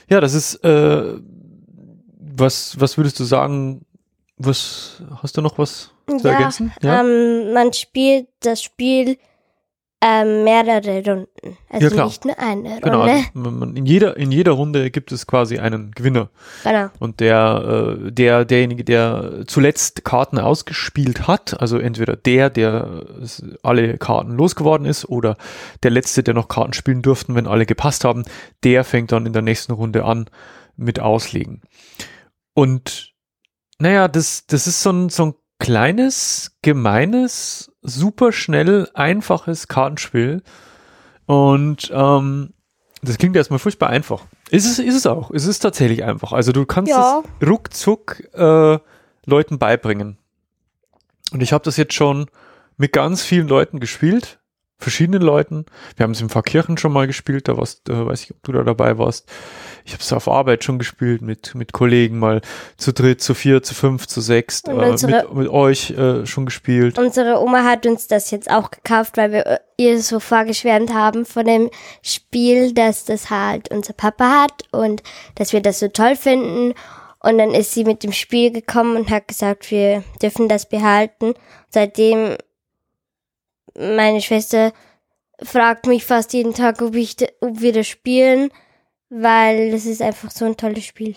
Ja, 0.10 0.22
das 0.22 0.34
ist, 0.34 0.63
äh, 0.63 1.15
was, 2.38 2.79
was 2.79 2.98
würdest 2.98 3.20
du 3.20 3.24
sagen, 3.24 3.86
was, 4.38 5.01
hast 5.22 5.38
du 5.38 5.41
noch 5.41 5.58
was 5.58 5.91
zu 6.08 6.27
Ja, 6.27 6.34
ergänzen? 6.34 6.72
Ähm, 6.84 7.53
man 7.53 7.74
spielt 7.74 8.27
das 8.41 8.62
Spiel 8.62 9.17
ähm, 10.00 10.44
mehrere 10.44 11.03
Runden. 11.03 11.58
Also 11.70 11.96
Ja, 11.96 12.06
nicht 12.06 12.24
nur 12.24 12.38
eine 12.38 12.79
genau, 12.82 13.00
Runde. 13.00 13.13
also, 13.13 13.29
man, 13.34 13.60
man, 13.60 13.75
in 13.75 13.88
jeder, 13.88 14.15
in 14.15 14.32
jeder 14.32 14.51
Runde 14.51 14.91
gibt 14.91 15.12
es 15.12 15.25
quasi 15.25 15.58
einen 15.58 15.91
Gewinner. 15.91 16.29
Genau. 16.63 16.89
Und 17.00 17.20
der, 17.20 17.98
äh, 18.06 18.12
der, 18.12 18.46
derjenige, 18.46 18.84
der 18.84 19.44
zuletzt 19.48 20.06
Karten 20.06 20.38
ausgespielt 20.38 21.27
hat, 21.27 21.60
also 21.60 21.79
entweder 21.79 22.15
der, 22.15 22.51
der 22.51 23.06
alle 23.63 23.98
Karten 23.98 24.38
losgeworden 24.38 24.86
ist, 24.86 25.10
oder 25.10 25.36
der 25.82 25.89
letzte, 25.89 26.22
der 26.22 26.36
noch 26.36 26.48
Karten 26.48 26.74
spielen 26.74 27.01
durften, 27.01 27.34
wenn 27.34 27.48
alle 27.48 27.65
gepasst 27.65 28.03
haben, 28.03 28.24
der 28.63 28.84
fängt 28.84 29.12
dann 29.12 29.25
in 29.25 29.34
der 29.34 29.41
nächsten 29.41 29.72
Runde 29.74 30.06
an 30.06 30.29
mit 30.75 31.00
Auslegen. 31.00 31.63
Und 32.58 33.14
naja, 33.78 34.08
das, 34.08 34.48
das 34.48 34.66
ist 34.66 34.82
so 34.82 34.90
ein, 34.90 35.10
so 35.10 35.28
ein 35.28 35.36
kleines, 35.60 36.58
gemeines, 36.64 37.72
super 37.84 38.32
schnell, 38.32 38.90
einfaches 38.96 39.68
Kartenspiel. 39.68 40.42
Und 41.28 41.92
ähm, 41.94 42.56
das 43.04 43.20
klingt 43.20 43.36
erstmal 43.36 43.60
furchtbar 43.60 43.90
einfach. 43.92 44.26
Ist 44.50 44.66
es, 44.66 44.80
ist 44.80 44.96
es 44.96 45.06
auch. 45.06 45.30
Es 45.30 45.46
ist 45.46 45.60
tatsächlich 45.60 46.04
einfach. 46.04 46.34
Also 46.34 46.52
du 46.52 46.66
kannst 46.66 46.90
Ja. 46.90 47.22
es 47.40 47.48
ruckzuck 47.48 48.24
äh, 48.34 48.80
Leuten 49.28 49.60
beibringen. 49.60 50.18
Und 51.32 51.44
ich 51.44 51.54
habe 51.54 51.64
das 51.64 51.78
jetzt 51.78 51.94
schon 51.94 52.26
mit 52.78 52.92
ganz 52.92 53.22
vielen 53.22 53.48
Leuten 53.48 53.80
gespielt, 53.80 54.40
verschiedenen 54.79 55.22
Leuten. 55.22 55.65
Wir 55.96 56.03
haben 56.03 56.12
es 56.12 56.22
im 56.22 56.29
Pfarrkirchen 56.29 56.77
schon 56.77 56.93
mal 56.93 57.07
gespielt, 57.07 57.48
da 57.48 57.57
warst, 57.57 57.89
äh, 57.89 58.05
weiß 58.05 58.24
ich, 58.24 58.31
ob 58.31 58.43
du 58.43 58.51
da 58.51 58.63
dabei 58.63 58.98
warst. 58.98 59.27
Ich 59.86 59.93
habe 59.93 60.03
es 60.03 60.13
auf 60.13 60.27
Arbeit 60.27 60.63
schon 60.63 60.77
gespielt 60.77 61.22
mit, 61.22 61.55
mit 61.55 61.74
Kollegen, 61.74 62.19
mal 62.19 62.41
zu 62.77 62.93
dritt, 62.93 63.22
zu 63.22 63.34
vier, 63.34 63.63
zu 63.63 63.74
fünf, 63.74 64.07
zu 64.07 64.22
sechs, 64.22 64.62
äh, 64.65 64.74
mit, 64.74 65.34
mit 65.34 65.48
euch 65.50 65.91
äh, 65.91 66.25
schon 66.25 66.46
gespielt. 66.46 67.00
Unsere 67.00 67.41
Oma 67.41 67.63
hat 67.63 67.86
uns 67.86 68.07
das 68.07 68.29
jetzt 68.29 68.51
auch 68.51 68.69
gekauft, 68.69 69.17
weil 69.17 69.31
wir 69.31 69.46
äh, 69.48 69.60
ihr 69.77 70.01
so 70.01 70.19
vorgeschwärmt 70.19 70.93
haben 70.93 71.25
von 71.25 71.46
dem 71.46 71.69
Spiel, 72.03 72.74
dass 72.74 73.05
das 73.05 73.29
halt 73.29 73.72
unser 73.72 73.93
Papa 73.93 74.43
hat 74.43 74.63
und 74.72 75.01
dass 75.36 75.53
wir 75.53 75.62
das 75.62 75.79
so 75.79 75.88
toll 75.88 76.15
finden. 76.15 76.74
Und 77.19 77.39
dann 77.39 77.51
ist 77.51 77.74
sie 77.74 77.84
mit 77.84 78.03
dem 78.03 78.12
Spiel 78.12 78.51
gekommen 78.51 78.96
und 78.96 79.10
hat 79.10 79.27
gesagt, 79.27 79.72
wir 79.72 80.03
dürfen 80.22 80.48
das 80.48 80.69
behalten. 80.69 81.34
Seitdem 81.69 82.38
meine 83.77 84.22
Schwester 84.22 84.74
fragt 85.41 85.86
mich 85.86 86.05
fast 86.05 86.34
jeden 86.34 86.53
Tag, 86.53 86.81
ob, 86.81 86.96
ich, 86.96 87.15
ob 87.41 87.62
wir 87.62 87.74
das 87.74 87.88
spielen, 87.88 88.50
weil 89.10 89.72
das 89.72 89.86
ist 89.86 90.01
einfach 90.01 90.31
so 90.31 90.46
ein 90.46 90.57
tolles 90.57 90.86
Spiel. 90.86 91.15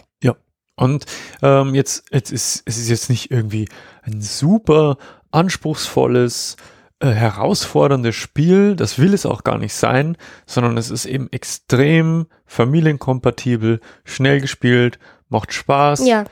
Und 0.81 1.05
ähm, 1.43 1.75
jetzt, 1.75 2.05
jetzt 2.11 2.33
ist 2.33 2.63
es 2.65 2.79
ist 2.79 2.89
jetzt 2.89 3.11
nicht 3.11 3.31
irgendwie 3.31 3.69
ein 4.03 4.23
super 4.23 4.97
anspruchsvolles, 5.31 6.57
äh, 7.01 7.11
herausforderndes 7.11 8.17
Spiel. 8.17 8.77
Das 8.77 8.99
will 8.99 9.13
es 9.13 9.27
auch 9.27 9.45
gar 9.45 9.59
nicht 9.59 9.75
sein, 9.75 10.17
sondern 10.47 10.79
es 10.79 10.91
ist 10.91 11.05
eben 11.05 11.29
extrem 11.33 12.29
familienkompatibel, 12.47 13.81
schnell 14.05 14.41
gespielt, 14.41 14.99
macht 15.29 15.53
Spaß. 15.53 16.07
Ja, 16.09 16.25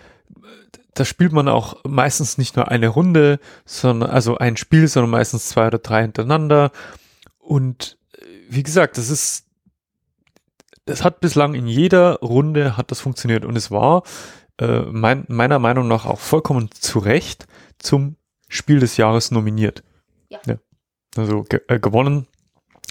Da 0.98 1.04
spielt 1.04 1.32
man 1.32 1.48
auch 1.48 1.76
meistens 1.84 2.38
nicht 2.38 2.56
nur 2.56 2.68
eine 2.68 2.88
Runde, 2.88 3.38
sondern 3.64 4.10
also 4.10 4.38
ein 4.38 4.56
Spiel, 4.56 4.88
sondern 4.88 5.10
meistens 5.10 5.48
zwei 5.48 5.66
oder 5.68 5.78
drei 5.78 6.02
hintereinander. 6.02 6.72
Und 7.38 7.98
äh, 8.12 8.24
wie 8.48 8.62
gesagt, 8.62 8.98
das 8.98 9.10
ist 9.10 9.44
es 10.88 11.04
hat 11.04 11.20
bislang 11.20 11.54
in 11.54 11.66
jeder 11.66 12.18
Runde 12.20 12.76
hat 12.76 12.90
das 12.90 13.00
funktioniert 13.00 13.44
und 13.44 13.56
es 13.56 13.70
war 13.70 14.02
äh, 14.58 14.80
mein, 14.80 15.24
meiner 15.28 15.58
Meinung 15.58 15.86
nach 15.86 16.06
auch 16.06 16.18
vollkommen 16.18 16.70
zu 16.72 16.98
Recht 16.98 17.46
zum 17.78 18.16
Spiel 18.48 18.80
des 18.80 18.96
Jahres 18.96 19.30
nominiert. 19.30 19.82
Ja. 20.30 20.40
Also 21.16 21.42
ge 21.44 21.60
äh, 21.68 21.78
gewonnen 21.78 22.26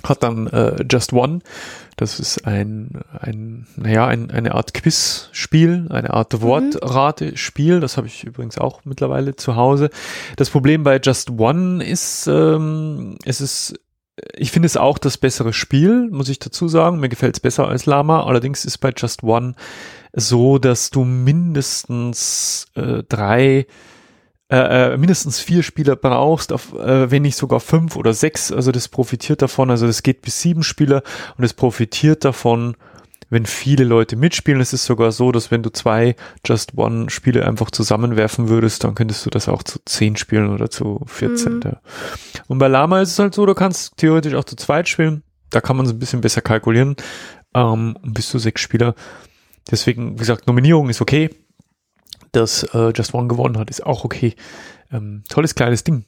hat 0.04 0.24
dann 0.24 0.48
äh, 0.48 0.84
Just 0.89 1.13
One. 1.13 1.39
Das 1.96 2.20
ist 2.20 2.46
ein, 2.46 3.01
ein 3.20 3.66
naja, 3.75 4.06
ein, 4.06 4.30
eine 4.30 4.54
Art 4.54 4.74
Quizspiel, 4.74 5.88
eine 5.89 6.13
Art 6.13 6.42
Wortrate-Spiel. 6.42 7.80
Das 7.80 7.98
habe 7.98 8.08
ich 8.08 8.24
übrigens 8.24 8.58
auch 8.58 8.86
mittlerweile 8.86 9.36
zu 9.36 9.56
Hause. 9.56 9.89
Das 10.36 10.50
Problem 10.50 10.84
bei 10.84 11.00
Just 11.04 11.32
One 11.32 11.84
ist, 11.84 12.27
ähm, 12.27 13.18
es 13.25 13.42
ist 13.42 13.80
ich 14.36 14.51
finde 14.51 14.66
es 14.66 14.77
auch 14.77 14.98
das 14.98 15.18
bessere 15.18 15.54
Spiel, 15.54 16.10
muss 16.10 16.30
ich 16.30 16.39
dazu 16.39 16.68
sagen. 16.68 17.00
Mir 17.00 17.10
gefällt 17.10 17.36
es 17.36 17.39
besser 17.39 17.68
als 17.68 17.86
Lama. 17.86 18.24
Allerdings 18.24 18.66
ist 18.66 18.80
bei 18.80 18.92
Just 18.96 19.24
One 19.24 19.54
so, 20.13 20.58
dass 20.58 20.89
du 20.89 21.04
mindestens 21.04 22.66
äh, 22.75 23.04
drei, 23.08 23.68
äh, 24.50 24.94
äh, 24.94 24.98
mindestens 24.98 25.42
vier 25.42 25.62
Spieler 25.62 25.98
brauchst, 25.98 26.54
auf, 26.54 26.74
äh, 26.74 27.12
wenn 27.12 27.24
nicht 27.24 27.36
sogar 27.36 27.60
fünf 27.60 27.98
oder 27.98 28.13
sechs. 28.13 28.50
Also 28.51 28.72
das 28.72 28.88
profitiert 28.88 29.42
davon. 29.42 29.70
Also 29.70 29.88
das 29.88 30.04
geht 30.04 30.22
bis 30.22 30.42
sieben 30.42 30.63
Spieler 30.63 31.04
und 31.38 31.44
es 31.44 31.54
profitiert 31.54 32.24
davon, 32.24 32.77
wenn 33.30 33.46
viele 33.46 33.84
Leute 33.84 34.16
mitspielen. 34.16 34.62
Es 34.62 34.72
ist 34.72 34.86
sogar 34.86 35.12
so, 35.12 35.34
dass 35.34 35.51
wenn 35.51 35.63
du 35.63 35.70
zwei 35.70 36.16
Just 36.46 36.77
One 36.77 37.10
Spiele 37.10 37.46
einfach 37.46 37.72
zusammenwerfen 37.72 38.48
würdest, 38.48 38.86
dann 38.86 38.96
könntest 38.96 39.25
du 39.25 39.30
das 39.30 39.50
auch 39.50 39.63
zu 39.63 39.80
zehn 39.84 40.16
spielen 40.16 40.50
oder 40.50 40.70
zu 40.70 41.01
14. 41.08 41.56
Mhm. 41.56 41.62
Ja. 41.66 41.82
Und 42.48 42.60
bei 42.60 42.70
Lama 42.70 43.01
ist 43.01 43.12
es 43.12 43.20
halt 43.20 43.34
so, 43.34 43.46
du 43.46 43.54
kannst 43.54 43.98
theoretisch 43.98 44.34
auch 44.34 44.46
zu 44.46 44.56
zweit 44.56 44.88
spielen. 44.88 45.24
Da 45.50 45.60
kann 45.60 45.75
man 45.75 45.86
es 45.86 45.92
ein 45.92 46.00
bisschen 46.00 46.22
besser 46.22 46.42
kalkulieren. 46.42 46.96
Ähm, 47.54 47.98
und 48.01 48.13
bis 48.13 48.30
zu 48.30 48.39
sechs 48.39 48.62
Spieler. 48.62 48.96
Deswegen, 49.70 50.13
wie 50.13 50.20
gesagt, 50.20 50.48
Nominierung 50.48 50.89
ist 50.89 51.01
okay. 51.01 51.32
Dass 52.32 52.64
äh, 52.74 52.92
Just 52.96 53.14
One 53.14 53.28
gewonnen 53.28 53.58
hat, 53.58 53.70
ist 53.70 53.86
auch 53.86 54.04
okay. 54.06 54.36
Ähm, 54.92 55.24
tolles 55.30 55.56
kleines 55.56 55.84
Ding. 55.84 56.06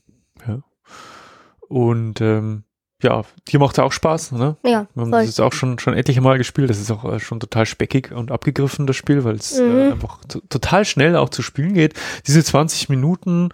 Ja. 0.48 0.60
Und 1.68 2.22
ähm, 2.22 2.64
ja, 3.02 3.22
dir 3.48 3.60
macht 3.60 3.78
es 3.78 3.80
auch 3.80 3.92
Spaß, 3.94 4.34
ne? 4.34 4.58
ja, 4.64 4.88
Wir 4.94 5.02
haben 5.02 5.10
voll. 5.12 5.12
das 5.12 5.26
jetzt 5.28 5.40
auch 5.40 5.54
schon, 5.54 5.80
schon 5.80 5.94
etliche 5.94 6.20
Mal 6.22 6.38
gespielt. 6.38 6.70
Das 6.70 6.80
ist 6.80 6.92
auch 6.92 7.06
äh, 7.06 7.20
schon 7.20 7.40
total 7.40 7.66
speckig 7.66 8.12
und 8.12 8.32
abgegriffen, 8.32 8.88
das 8.88 8.96
Spiel, 8.98 9.24
weil 9.24 9.36
es 9.36 9.58
äh, 9.58 9.64
Mhm. 9.64 9.92
einfach 9.94 10.20
to- 10.28 10.42
total 10.50 10.84
schnell 10.86 11.16
auch 11.16 11.30
zu 11.30 11.42
spielen 11.42 11.74
geht. 11.74 11.94
Diese 12.28 12.44
20 12.44 12.90
Minuten, 12.90 13.50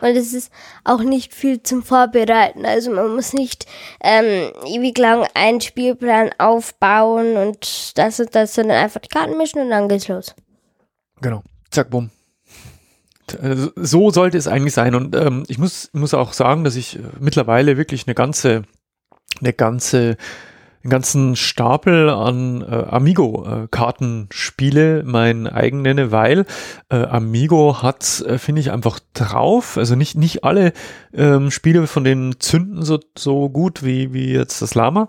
Und 0.00 0.16
es 0.16 0.32
ist 0.32 0.52
auch 0.84 1.02
nicht 1.02 1.34
viel 1.34 1.60
zum 1.64 1.82
Vorbereiten. 1.82 2.64
Also 2.66 2.92
man 2.92 3.16
muss 3.16 3.32
nicht 3.32 3.66
ähm, 4.00 4.52
ewig 4.64 4.96
lang 4.96 5.26
einen 5.34 5.60
Spielplan 5.60 6.30
aufbauen 6.38 7.36
und 7.36 7.98
das 7.98 8.20
und 8.20 8.32
das, 8.32 8.54
sondern 8.54 8.76
einfach 8.76 9.00
die 9.00 9.08
Karten 9.08 9.36
mischen 9.36 9.60
und 9.60 9.70
dann 9.70 9.88
geht's 9.88 10.06
los. 10.06 10.36
genau, 11.20 11.42
zack, 11.70 11.90
bumm. 11.90 12.10
So 13.76 14.10
sollte 14.10 14.38
es 14.38 14.48
eigentlich 14.48 14.72
sein. 14.72 14.94
Und 14.94 15.14
ähm, 15.14 15.44
ich 15.48 15.58
muss, 15.58 15.90
muss 15.92 16.14
auch 16.14 16.32
sagen, 16.32 16.64
dass 16.64 16.76
ich 16.76 16.96
äh, 16.96 17.02
mittlerweile 17.20 17.76
wirklich 17.76 18.06
eine 18.06 18.14
ganze, 18.14 18.62
eine 19.40 19.52
ganze, 19.52 20.16
einen 20.82 20.90
ganzen 20.90 21.36
Stapel 21.36 22.08
an 22.08 22.62
äh, 22.62 22.84
Amigo-Karten 22.88 24.28
spiele, 24.30 25.02
mein 25.04 25.46
eigen 25.46 25.82
nenne, 25.82 26.12
weil 26.12 26.46
äh, 26.88 26.96
Amigo 26.96 27.82
hat, 27.82 28.24
äh, 28.26 28.38
finde 28.38 28.60
ich, 28.60 28.70
einfach 28.70 29.00
drauf. 29.12 29.76
Also 29.76 29.96
nicht, 29.96 30.16
nicht 30.16 30.44
alle 30.44 30.72
ähm, 31.12 31.50
Spiele 31.50 31.86
von 31.86 32.04
denen 32.04 32.38
zünden 32.38 32.82
so, 32.82 33.00
so 33.16 33.48
gut 33.48 33.84
wie, 33.84 34.12
wie 34.12 34.32
jetzt 34.32 34.62
das 34.62 34.74
Lama. 34.74 35.08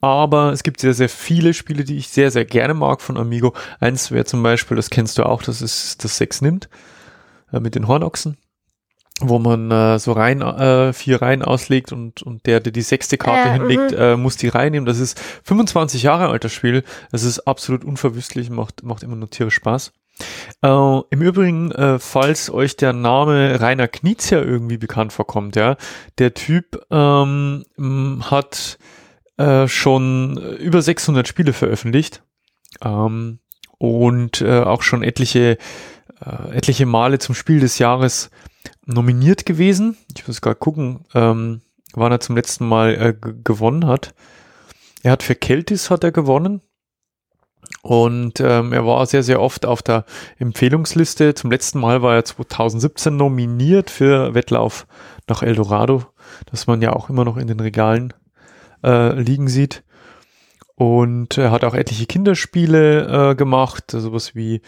Aber 0.00 0.52
es 0.52 0.62
gibt 0.62 0.80
sehr, 0.80 0.94
sehr 0.94 1.08
viele 1.08 1.54
Spiele, 1.54 1.84
die 1.84 1.96
ich 1.96 2.08
sehr, 2.08 2.30
sehr 2.30 2.44
gerne 2.44 2.74
mag 2.74 3.00
von 3.00 3.16
Amigo. 3.16 3.54
Eins 3.80 4.10
wäre 4.10 4.24
zum 4.24 4.42
Beispiel, 4.42 4.76
das 4.76 4.90
kennst 4.90 5.18
du 5.18 5.24
auch, 5.24 5.42
das 5.42 5.62
ist 5.62 6.04
das 6.04 6.18
Sechs 6.18 6.42
nimmt, 6.42 6.68
äh, 7.52 7.60
mit 7.60 7.74
den 7.74 7.88
Hornochsen 7.88 8.36
wo 9.20 9.38
man 9.38 9.70
äh, 9.70 9.98
so 9.98 10.12
rein 10.12 10.42
äh, 10.42 10.92
vier 10.92 11.22
Reihen 11.22 11.42
auslegt 11.42 11.92
und 11.92 12.22
und 12.22 12.46
der 12.46 12.60
der 12.60 12.72
die 12.72 12.82
sechste 12.82 13.16
Karte 13.16 13.48
Ja, 13.48 13.54
hinlegt 13.54 13.92
mhm. 13.92 13.98
äh, 13.98 14.16
muss 14.16 14.36
die 14.36 14.48
reinnehmen. 14.48 14.86
Das 14.86 14.98
ist 14.98 15.20
25 15.44 16.02
Jahre 16.02 16.28
alt 16.28 16.44
das 16.44 16.52
Spiel. 16.52 16.82
Das 17.12 17.22
ist 17.22 17.40
absolut 17.40 17.84
unverwüstlich 17.84 18.50
macht 18.50 18.82
macht 18.82 19.02
immer 19.02 19.16
nur 19.16 19.30
tierisch 19.30 19.54
Spaß. 19.54 19.92
Äh, 20.62 20.68
Im 20.68 21.22
Übrigen, 21.22 21.72
äh, 21.72 21.98
falls 21.98 22.50
euch 22.50 22.76
der 22.76 22.92
Name 22.92 23.60
Rainer 23.60 23.88
Knizia 23.88 24.40
irgendwie 24.40 24.78
bekannt 24.78 25.12
vorkommt, 25.12 25.56
ja, 25.56 25.76
der 26.18 26.34
Typ 26.34 26.80
ähm, 26.90 27.64
hat 27.78 28.78
äh, 29.36 29.66
schon 29.68 30.36
über 30.58 30.82
600 30.82 31.26
Spiele 31.26 31.52
veröffentlicht 31.52 32.22
ähm, 32.84 33.40
und 33.78 34.40
äh, 34.40 34.60
auch 34.60 34.82
schon 34.82 35.02
etliche 35.02 35.58
äh, 36.20 36.56
etliche 36.56 36.86
Male 36.86 37.18
zum 37.18 37.34
Spiel 37.34 37.60
des 37.60 37.78
Jahres 37.78 38.30
nominiert 38.86 39.46
gewesen. 39.46 39.96
Ich 40.16 40.26
muss 40.26 40.40
gerade 40.40 40.56
gucken, 40.56 41.04
ähm, 41.14 41.62
wann 41.94 42.12
er 42.12 42.20
zum 42.20 42.36
letzten 42.36 42.66
Mal 42.66 42.94
äh, 42.94 43.14
gewonnen 43.42 43.86
hat. 43.86 44.14
Er 45.02 45.12
hat 45.12 45.22
für 45.22 45.34
Keltis 45.34 45.90
hat 45.90 46.04
er 46.04 46.12
gewonnen. 46.12 46.60
Und 47.82 48.40
ähm, 48.40 48.72
er 48.72 48.86
war 48.86 49.04
sehr, 49.06 49.22
sehr 49.22 49.40
oft 49.40 49.66
auf 49.66 49.82
der 49.82 50.04
Empfehlungsliste. 50.38 51.34
Zum 51.34 51.50
letzten 51.50 51.80
Mal 51.80 52.02
war 52.02 52.14
er 52.14 52.24
2017 52.24 53.16
nominiert 53.16 53.90
für 53.90 54.34
Wettlauf 54.34 54.86
nach 55.28 55.42
Eldorado, 55.42 56.04
das 56.50 56.66
man 56.66 56.82
ja 56.82 56.92
auch 56.92 57.08
immer 57.08 57.24
noch 57.24 57.36
in 57.36 57.46
den 57.46 57.60
Regalen 57.60 58.12
äh, 58.82 59.18
liegen 59.18 59.48
sieht. 59.48 59.82
Und 60.76 61.38
er 61.38 61.50
hat 61.50 61.64
auch 61.64 61.74
etliche 61.74 62.06
Kinderspiele 62.06 63.30
äh, 63.30 63.34
gemacht, 63.34 63.90
sowas 63.90 64.34
wie, 64.34 64.60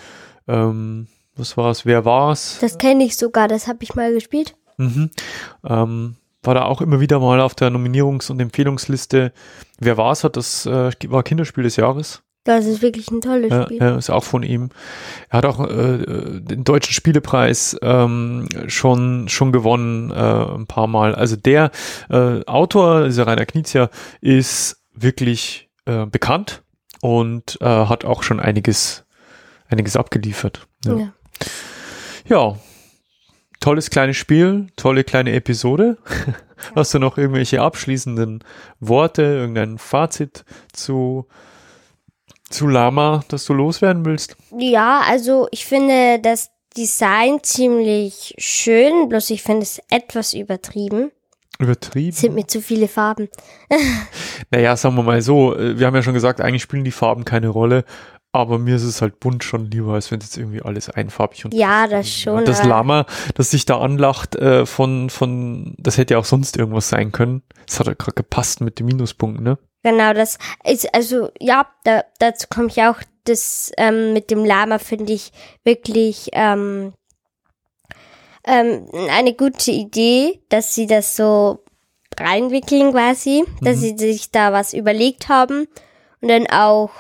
ähm, 0.47 1.09
was 1.37 1.57
war's, 1.57 1.87
wer 1.87 2.05
war's? 2.05 2.59
Das 2.61 2.79
kenne 2.79 3.05
ich 3.05 3.17
sogar, 3.17 3.49
das 3.49 3.67
habe 3.69 3.79
ich 3.83 3.95
mal 3.95 4.13
gespielt. 4.13 4.57
Mhm. 4.79 5.11
Ähm, 5.65 6.17
war 6.43 6.55
da 6.55 6.63
auch 6.65 6.81
immer 6.81 7.01
wieder 7.01 7.19
mal 7.19 7.41
auf 7.41 7.55
der 7.55 7.71
Nominierungs- 7.71 8.31
und 8.31 8.41
Empfehlungsliste. 8.41 9.33
Wer 9.79 9.97
war's, 9.97 10.25
hat 10.25 10.37
das, 10.37 10.67
äh, 10.67 10.91
war 11.09 11.23
Kinderspiel 11.23 11.65
des 11.65 11.77
Jahres. 11.77 12.23
Das 12.45 12.65
ist 12.65 12.81
wirklich 12.81 13.11
ein 13.11 13.21
tolles 13.21 13.53
Spiel. 13.65 13.79
ja, 13.79 13.97
ist 13.97 14.09
auch 14.09 14.23
von 14.23 14.45
ihm. 14.45 14.71
Er 15.31 15.39
hat 15.39 15.47
auch 15.47 15.69
äh, 15.69 16.41
den 16.41 16.63
deutschen 16.63 16.93
Spielepreis 16.93 17.77
ähm, 17.83 18.49
schon 18.69 19.29
schon 19.29 19.51
gewonnen 19.51 20.13
äh, 20.13 20.15
ein 20.15 20.67
paar 20.69 20.87
Mal. 20.87 21.17
Also 21.17 21.35
der 21.35 21.73
äh, 22.09 22.45
Autor, 22.47 23.07
dieser 23.07 23.27
Rainer 23.27 23.47
Knizia, 23.47 23.91
ist 24.21 24.81
wirklich 24.95 25.69
äh, 25.87 26.07
bekannt 26.07 26.63
und 27.01 27.59
äh, 27.61 27.65
hat 27.65 28.05
auch 28.05 28.23
schon 28.23 28.39
einiges 28.39 29.05
einiges 29.69 29.97
abgeliefert. 29.97 30.69
Ja. 30.85 30.97
Ja. 30.97 31.13
Ja, 32.27 32.57
tolles 33.61 33.91
kleines 33.91 34.17
Spiel, 34.17 34.69
tolle 34.77 35.05
kleine 35.05 35.33
Episode. 35.33 35.99
Hast 36.75 36.95
du 36.95 36.99
noch 36.99 37.19
irgendwelche 37.19 37.61
abschließenden 37.61 38.43
Worte, 38.81 39.23
irgendein 39.23 39.79
Fazit 39.79 40.45
zu 40.73 41.27
zu 42.49 42.69
Lama, 42.69 43.25
das 43.29 43.45
du 43.45 43.55
loswerden 43.55 44.05
willst? 44.05 44.37
Ja, 44.57 45.03
also 45.09 45.49
ich 45.51 45.67
finde 45.67 46.21
das 46.21 46.51
Design 46.77 47.39
ziemlich 47.43 48.35
schön, 48.39 49.09
bloß 49.09 49.31
ich 49.31 49.43
finde 49.43 49.63
es 49.63 49.81
etwas 49.91 50.35
übertrieben. 50.35 51.11
Übertrieben? 51.59 52.11
Es 52.11 52.21
sind 52.21 52.35
mir 52.35 52.47
zu 52.47 52.61
viele 52.61 52.89
Farben. 52.89 53.29
Naja, 54.51 54.77
sagen 54.77 54.95
wir 54.95 55.03
mal 55.03 55.23
so, 55.23 55.57
äh, 55.57 55.79
wir 55.79 55.87
haben 55.87 55.95
ja 55.95 56.03
schon 56.03 56.15
gesagt, 56.15 56.41
eigentlich 56.41 56.63
spielen 56.63 56.85
die 56.85 56.93
Farben 56.93 57.25
keine 57.25 57.49
Rolle, 57.49 57.85
aber 58.39 58.59
mir 58.59 58.77
ist 58.77 58.83
es 58.83 59.03
halt 59.03 59.21
bunt 59.21 59.45
schon 59.45 59.71
lieber, 59.71 59.95
als 59.95 60.11
wenn 60.11 60.19
es 60.21 60.27
jetzt 60.27 60.37
irgendwie 60.37 60.63
alles 60.63 60.89
einfarbig 60.91 61.45
und 61.45 61.55
Ja, 61.55 61.87
das 61.87 62.09
schon. 62.11 62.45
das 62.45 62.61
aber- 62.61 62.69
Lama, 62.69 63.07
das 63.35 63.51
sich 63.51 63.65
da 63.67 63.79
anlacht 63.81 64.37
äh, 64.37 64.67
von, 64.67 65.11
von, 65.11 65.75
das 65.79 65.99
hätte 65.99 66.15
ja 66.15 66.21
auch 66.21 66.25
sonst 66.25 66.57
irgendwas 66.57 66.89
sein 66.89 67.13
können. 67.13 67.43
Das 67.67 67.81
hat 67.81 67.87
ja 67.87 67.95
gerade 67.95 68.15
gepasst 68.15 68.61
mit 68.61 68.79
dem 68.79 68.87
Minuspunkt, 68.87 69.41
ne? 69.41 69.59
Genau, 69.83 70.13
das 70.15 70.39
ist, 70.65 70.93
also 70.95 71.31
ja, 71.41 71.67
da, 71.85 72.05
dazu 72.19 72.47
komme 72.53 72.69
ich 72.69 72.83
auch. 72.83 72.97
Das 73.25 73.73
ähm, 73.77 74.13
mit 74.13 74.31
dem 74.31 74.45
Lama 74.45 74.79
finde 74.79 75.13
ich 75.13 75.33
wirklich 75.65 76.29
ähm, 76.33 76.93
ähm, 78.47 78.87
eine 79.11 79.35
gute 79.35 79.71
Idee, 79.73 80.41
dass 80.49 80.75
sie 80.75 80.87
das 80.87 81.17
so 81.17 81.65
reinwickeln 82.19 82.93
quasi, 82.93 83.45
dass 83.63 83.81
sie 83.81 83.97
sich 83.99 84.31
da 84.31 84.53
was 84.53 84.73
überlegt 84.73 85.29
haben 85.29 85.67
und 86.21 86.29
dann 86.29 86.47
auch 86.47 86.91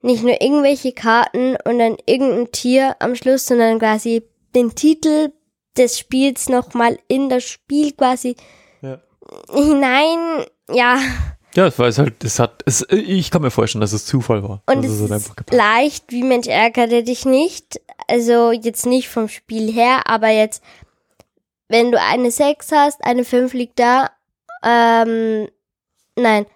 nicht 0.00 0.22
nur 0.22 0.40
irgendwelche 0.40 0.92
Karten 0.92 1.56
und 1.64 1.78
dann 1.78 1.96
irgendein 2.06 2.52
Tier 2.52 2.96
am 3.00 3.14
Schluss, 3.14 3.46
sondern 3.46 3.78
quasi 3.78 4.22
den 4.54 4.74
Titel 4.74 5.32
des 5.76 5.98
Spiels 5.98 6.48
nochmal 6.48 6.98
in 7.08 7.28
das 7.28 7.44
Spiel 7.44 7.92
quasi 7.92 8.36
Ja. 8.80 9.00
hinein, 9.52 10.44
ja, 10.70 10.98
Ja, 11.54 11.76
weil 11.78 11.88
es 11.88 11.98
halt, 11.98 12.22
es 12.24 12.38
hat, 12.38 12.62
es, 12.66 12.86
ich 12.90 13.30
kann 13.30 13.42
mir 13.42 13.50
vorstellen, 13.50 13.80
dass 13.80 13.92
es 13.92 14.04
Zufall 14.06 14.42
war. 14.42 14.62
Und 14.66 14.84
dass 14.84 14.92
es 14.92 15.10
hat 15.10 15.20
ist 15.20 15.52
leicht, 15.52 16.12
wie 16.12 16.22
Mensch 16.22 16.46
ärgere 16.46 17.02
dich 17.02 17.24
nicht. 17.24 17.80
Also 18.06 18.52
jetzt 18.52 18.86
nicht 18.86 19.08
vom 19.08 19.28
Spiel 19.28 19.72
her, 19.72 20.02
aber 20.06 20.28
jetzt, 20.28 20.62
wenn 21.68 21.90
du 21.90 22.00
eine 22.00 22.30
6 22.30 22.70
hast, 22.72 23.04
eine 23.04 23.24
5 23.24 23.52
liegt 23.54 23.78
da, 23.78 24.10
ähm, 24.64 25.48
nein, 26.16 26.46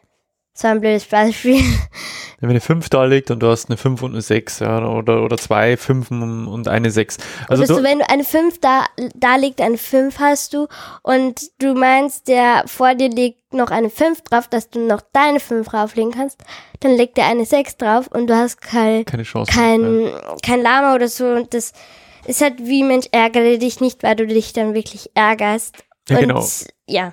war 0.60 0.70
ein 0.72 0.80
blödes 0.80 1.06
Beispiel. 1.06 1.60
Wenn 2.40 2.50
eine 2.50 2.60
5 2.60 2.88
da 2.88 3.04
liegt 3.04 3.30
und 3.30 3.40
du 3.40 3.46
hast 3.46 3.70
eine 3.70 3.76
5 3.76 4.02
und 4.02 4.12
eine 4.12 4.20
6, 4.20 4.58
ja, 4.60 4.84
oder, 4.84 5.22
oder 5.22 5.38
zwei 5.38 5.76
Fünfen 5.76 6.48
und 6.48 6.66
eine 6.66 6.90
6. 6.90 7.18
Also 7.46 7.64
du, 7.64 7.76
du, 7.76 7.82
wenn 7.84 8.00
du 8.00 8.10
eine 8.10 8.24
5 8.24 8.58
da, 8.58 8.84
da 9.14 9.36
liegt, 9.36 9.60
eine 9.60 9.78
5 9.78 10.18
hast 10.18 10.52
du 10.52 10.66
und 11.02 11.40
du 11.60 11.74
meinst, 11.74 12.26
der 12.26 12.64
vor 12.66 12.96
dir 12.96 13.08
liegt 13.08 13.54
noch 13.54 13.70
eine 13.70 13.90
5 13.90 14.22
drauf, 14.22 14.48
dass 14.48 14.70
du 14.70 14.80
noch 14.80 15.02
deine 15.12 15.38
5 15.38 15.68
drauflegen 15.68 16.10
kannst, 16.10 16.42
dann 16.80 16.96
legt 16.96 17.16
er 17.16 17.26
eine 17.26 17.46
6 17.46 17.76
drauf 17.76 18.08
und 18.08 18.26
du 18.26 18.34
hast 18.34 18.60
kein, 18.60 19.04
keine 19.04 19.22
Chance. 19.22 19.52
kein, 19.52 20.06
ja. 20.06 20.36
kein 20.44 20.62
Lama 20.62 20.96
oder 20.96 21.06
so. 21.06 21.26
Und 21.26 21.54
das 21.54 21.72
ist 22.26 22.40
halt 22.40 22.54
wie 22.58 22.82
Mensch, 22.82 23.06
ärgere 23.12 23.58
dich 23.58 23.80
nicht, 23.80 24.02
weil 24.02 24.16
du 24.16 24.26
dich 24.26 24.52
dann 24.52 24.74
wirklich 24.74 25.10
ärgerst. 25.14 25.76
Ja, 26.08 26.16
und 26.16 26.22
genau. 26.22 26.44
ja, 26.88 27.12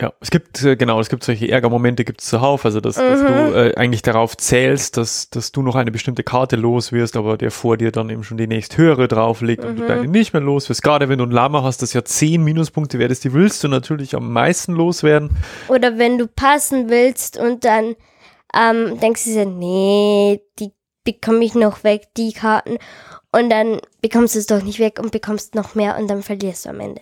Ja, 0.00 0.12
es 0.20 0.30
gibt, 0.30 0.62
äh, 0.62 0.76
genau, 0.76 1.00
es 1.00 1.08
gibt 1.08 1.24
solche 1.24 1.48
Ärgermomente, 1.50 2.04
gibt 2.04 2.20
es 2.20 2.28
zuhauf, 2.28 2.66
also 2.66 2.80
dass, 2.82 2.96
dass 2.96 3.22
Mhm. 3.22 3.26
du 3.26 3.52
äh, 3.54 3.74
eigentlich 3.76 4.02
darauf 4.02 4.36
zählst, 4.36 4.98
dass, 4.98 5.30
dass 5.30 5.52
du 5.52 5.62
noch 5.62 5.74
eine 5.74 5.90
bestimmte 5.90 6.22
Karte 6.22 6.56
los 6.56 6.92
wirst, 6.92 7.16
aber 7.16 7.38
der 7.38 7.50
vor 7.50 7.78
dir 7.78 7.92
dann 7.92 8.10
eben 8.10 8.22
schon 8.22 8.36
die 8.36 8.46
nächst 8.46 8.76
höhere 8.76 9.08
drauflegt 9.08 9.64
und 9.64 9.72
Mhm. 9.72 9.76
du 9.76 9.86
deine 9.86 10.06
nicht 10.08 10.34
mehr 10.34 10.42
los 10.42 10.68
wirst. 10.68 10.82
Gerade 10.82 11.08
wenn 11.08 11.18
du 11.18 11.24
ein 11.24 11.30
Lama 11.30 11.62
hast, 11.62 11.80
das 11.80 11.94
ja 11.94 12.04
10 12.04 12.44
Minuspunkte 12.44 12.98
wert 12.98 13.10
ist, 13.10 13.24
die 13.24 13.32
willst 13.32 13.64
du 13.64 13.68
natürlich 13.68 14.14
am 14.14 14.30
meisten 14.32 14.74
loswerden. 14.74 15.30
oder 15.68 15.96
wenn 15.98 16.18
du 16.18 16.26
passen 16.26 16.90
willst 16.90 17.38
und 17.38 17.64
dann 17.64 17.94
ähm, 18.54 19.00
denkst 19.00 19.24
du 19.24 19.30
dir, 19.30 19.46
nee, 19.46 20.40
die 20.58 20.72
bekomme 21.06 21.42
ich 21.42 21.54
noch 21.54 21.84
weg, 21.84 22.08
die 22.18 22.34
Karten. 22.34 22.76
Und 23.32 23.48
dann 23.48 23.80
bekommst 24.02 24.34
du 24.34 24.38
es 24.38 24.46
doch 24.46 24.62
nicht 24.62 24.78
weg 24.78 24.98
und 24.98 25.12
bekommst 25.12 25.54
noch 25.54 25.74
mehr 25.74 25.96
und 25.98 26.08
dann 26.08 26.22
verlierst 26.22 26.66
du 26.66 26.70
am 26.70 26.80
Ende. 26.80 27.00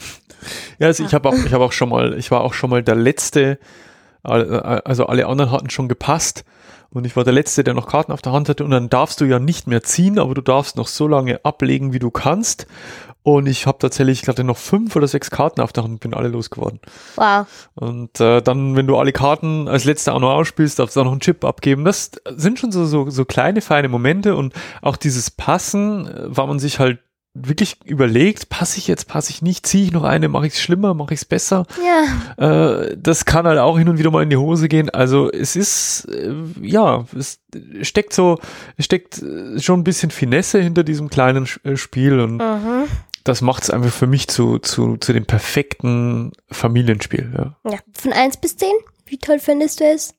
Ja, 0.78 0.86
also 0.88 1.04
ich 1.04 1.14
habe 1.14 1.28
auch, 1.28 1.34
ich 1.34 1.52
habe 1.52 1.64
auch 1.64 1.72
schon 1.72 1.88
mal, 1.88 2.16
ich 2.18 2.30
war 2.30 2.42
auch 2.42 2.54
schon 2.54 2.70
mal 2.70 2.82
der 2.82 2.94
Letzte, 2.94 3.58
also 4.24 5.06
alle 5.06 5.26
anderen 5.26 5.50
hatten 5.50 5.70
schon 5.70 5.88
gepasst 5.88 6.44
und 6.94 7.04
ich 7.04 7.16
war 7.16 7.24
der 7.24 7.32
Letzte, 7.32 7.64
der 7.64 7.74
noch 7.74 7.88
Karten 7.88 8.12
auf 8.12 8.22
der 8.22 8.32
Hand 8.32 8.48
hatte 8.48 8.64
und 8.64 8.70
dann 8.70 8.88
darfst 8.88 9.20
du 9.20 9.24
ja 9.24 9.40
nicht 9.40 9.66
mehr 9.66 9.82
ziehen, 9.82 10.18
aber 10.18 10.34
du 10.34 10.40
darfst 10.40 10.76
noch 10.76 10.86
so 10.86 11.08
lange 11.08 11.44
ablegen, 11.44 11.92
wie 11.92 11.98
du 11.98 12.10
kannst. 12.10 12.66
Und 13.24 13.46
ich 13.46 13.66
habe 13.66 13.78
tatsächlich, 13.78 14.22
ich 14.22 14.28
hatte 14.28 14.44
noch 14.44 14.58
fünf 14.58 14.94
oder 14.94 15.08
sechs 15.08 15.30
Karten 15.30 15.60
auf 15.60 15.72
der 15.72 15.82
Hand 15.82 15.94
und 15.94 16.00
bin 16.00 16.14
alle 16.14 16.28
losgeworden. 16.28 16.78
Wow. 17.16 17.46
Und 17.74 18.20
äh, 18.20 18.42
dann, 18.42 18.76
wenn 18.76 18.86
du 18.86 18.96
alle 18.96 19.12
Karten 19.12 19.66
als 19.66 19.84
letzter 19.84 20.14
auch 20.14 20.20
noch 20.20 20.34
ausspielst, 20.34 20.78
darfst 20.78 20.94
du 20.94 21.00
auch 21.00 21.04
noch 21.04 21.12
einen 21.12 21.20
Chip 21.20 21.42
abgeben. 21.44 21.84
Das 21.84 22.12
sind 22.26 22.60
schon 22.60 22.70
so, 22.70 22.84
so, 22.84 23.08
so 23.10 23.24
kleine, 23.24 23.60
feine 23.60 23.88
Momente 23.88 24.36
und 24.36 24.52
auch 24.82 24.96
dieses 24.96 25.30
Passen, 25.30 26.06
äh, 26.06 26.24
weil 26.26 26.46
man 26.46 26.58
sich 26.58 26.78
halt 26.78 27.00
wirklich 27.34 27.84
überlegt, 27.84 28.48
passe 28.48 28.78
ich 28.78 28.86
jetzt, 28.86 29.08
passe 29.08 29.30
ich 29.30 29.42
nicht, 29.42 29.66
ziehe 29.66 29.84
ich 29.84 29.92
noch 29.92 30.04
eine, 30.04 30.28
mache 30.28 30.46
ich 30.46 30.54
es 30.54 30.60
schlimmer, 30.60 30.94
mache 30.94 31.14
ich 31.14 31.20
es 31.20 31.24
besser. 31.24 31.66
Ja, 31.84 32.04
Äh, 32.36 32.96
das 32.96 33.24
kann 33.24 33.46
halt 33.46 33.58
auch 33.58 33.76
hin 33.76 33.88
und 33.88 33.98
wieder 33.98 34.10
mal 34.10 34.22
in 34.22 34.30
die 34.30 34.36
Hose 34.36 34.68
gehen. 34.68 34.88
Also 34.90 35.30
es 35.30 35.56
ist, 35.56 36.06
äh, 36.06 36.32
ja, 36.60 37.04
es 37.16 37.40
steckt 37.82 38.12
so, 38.12 38.38
es 38.76 38.84
steckt 38.84 39.20
äh, 39.20 39.60
schon 39.60 39.80
ein 39.80 39.84
bisschen 39.84 40.12
Finesse 40.12 40.60
hinter 40.60 40.84
diesem 40.84 41.10
kleinen 41.10 41.48
äh, 41.64 41.76
Spiel 41.76 42.20
und 42.20 42.36
mhm. 42.36 42.84
das 43.24 43.40
macht 43.40 43.64
es 43.64 43.70
einfach 43.70 43.92
für 43.92 44.06
mich 44.06 44.28
zu, 44.28 44.60
zu, 44.60 44.96
zu 44.96 45.12
dem 45.12 45.26
perfekten 45.26 46.32
Familienspiel. 46.50 47.32
Ja. 47.36 47.70
ja. 47.70 47.78
Von 47.92 48.12
1 48.12 48.36
bis 48.36 48.56
10, 48.56 48.68
wie 49.06 49.18
toll 49.18 49.40
findest 49.40 49.80
du 49.80 49.84
es? 49.84 50.14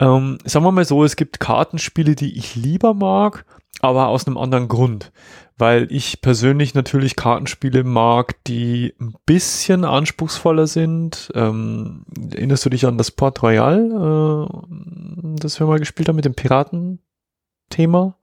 Ähm, 0.00 0.38
sagen 0.44 0.64
wir 0.64 0.72
mal 0.72 0.84
so, 0.84 1.04
es 1.04 1.14
gibt 1.14 1.38
Kartenspiele, 1.38 2.16
die 2.16 2.36
ich 2.36 2.56
lieber 2.56 2.94
mag, 2.94 3.44
aber 3.80 4.08
aus 4.08 4.26
einem 4.26 4.38
anderen 4.38 4.66
Grund. 4.66 5.12
Weil 5.60 5.88
ich 5.92 6.22
persönlich 6.22 6.74
natürlich 6.74 7.16
Kartenspiele 7.16 7.84
mag, 7.84 8.42
die 8.44 8.94
ein 8.98 9.14
bisschen 9.26 9.84
anspruchsvoller 9.84 10.66
sind. 10.66 11.30
Ähm, 11.34 12.06
erinnerst 12.32 12.64
du 12.64 12.70
dich 12.70 12.86
an 12.86 12.96
das 12.96 13.10
Port 13.10 13.42
Royal, 13.42 14.48
äh, 14.48 15.36
das 15.38 15.60
wir 15.60 15.66
mal 15.66 15.78
gespielt 15.78 16.08
haben 16.08 16.16
mit 16.16 16.24
dem 16.24 16.34
Piraten-Thema? 16.34 18.16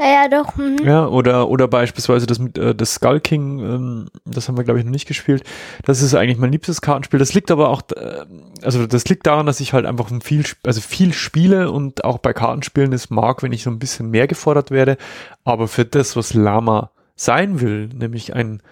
Ja, 0.00 0.06
ja, 0.06 0.28
doch. 0.28 0.56
Mhm. 0.56 0.78
Ja, 0.82 1.06
oder, 1.06 1.48
oder 1.50 1.68
beispielsweise 1.68 2.26
das 2.26 2.38
mit 2.38 2.56
äh, 2.56 2.74
das 2.74 2.94
Skull 2.94 3.20
King, 3.20 3.58
ähm, 3.58 4.06
das 4.24 4.48
haben 4.48 4.56
wir, 4.56 4.64
glaube 4.64 4.80
ich, 4.80 4.86
noch 4.86 4.92
nicht 4.92 5.06
gespielt. 5.06 5.44
Das 5.84 6.00
ist 6.00 6.14
eigentlich 6.14 6.38
mein 6.38 6.52
liebstes 6.52 6.80
Kartenspiel. 6.80 7.18
Das 7.18 7.34
liegt 7.34 7.50
aber 7.50 7.68
auch, 7.68 7.82
äh, 7.94 8.24
also 8.62 8.86
das 8.86 9.04
liegt 9.08 9.26
daran, 9.26 9.44
dass 9.44 9.60
ich 9.60 9.74
halt 9.74 9.84
einfach 9.84 10.10
viel, 10.22 10.44
also 10.64 10.80
viel 10.80 11.12
spiele 11.12 11.70
und 11.70 12.02
auch 12.02 12.16
bei 12.16 12.32
Kartenspielen 12.32 12.94
es 12.94 13.10
mag, 13.10 13.42
wenn 13.42 13.52
ich 13.52 13.62
so 13.62 13.70
ein 13.70 13.78
bisschen 13.78 14.10
mehr 14.10 14.26
gefordert 14.26 14.70
werde. 14.70 14.96
Aber 15.44 15.68
für 15.68 15.84
das, 15.84 16.16
was 16.16 16.32
Lama 16.32 16.90
sein 17.14 17.60
will, 17.60 17.88
nämlich 17.88 18.34
ein 18.34 18.62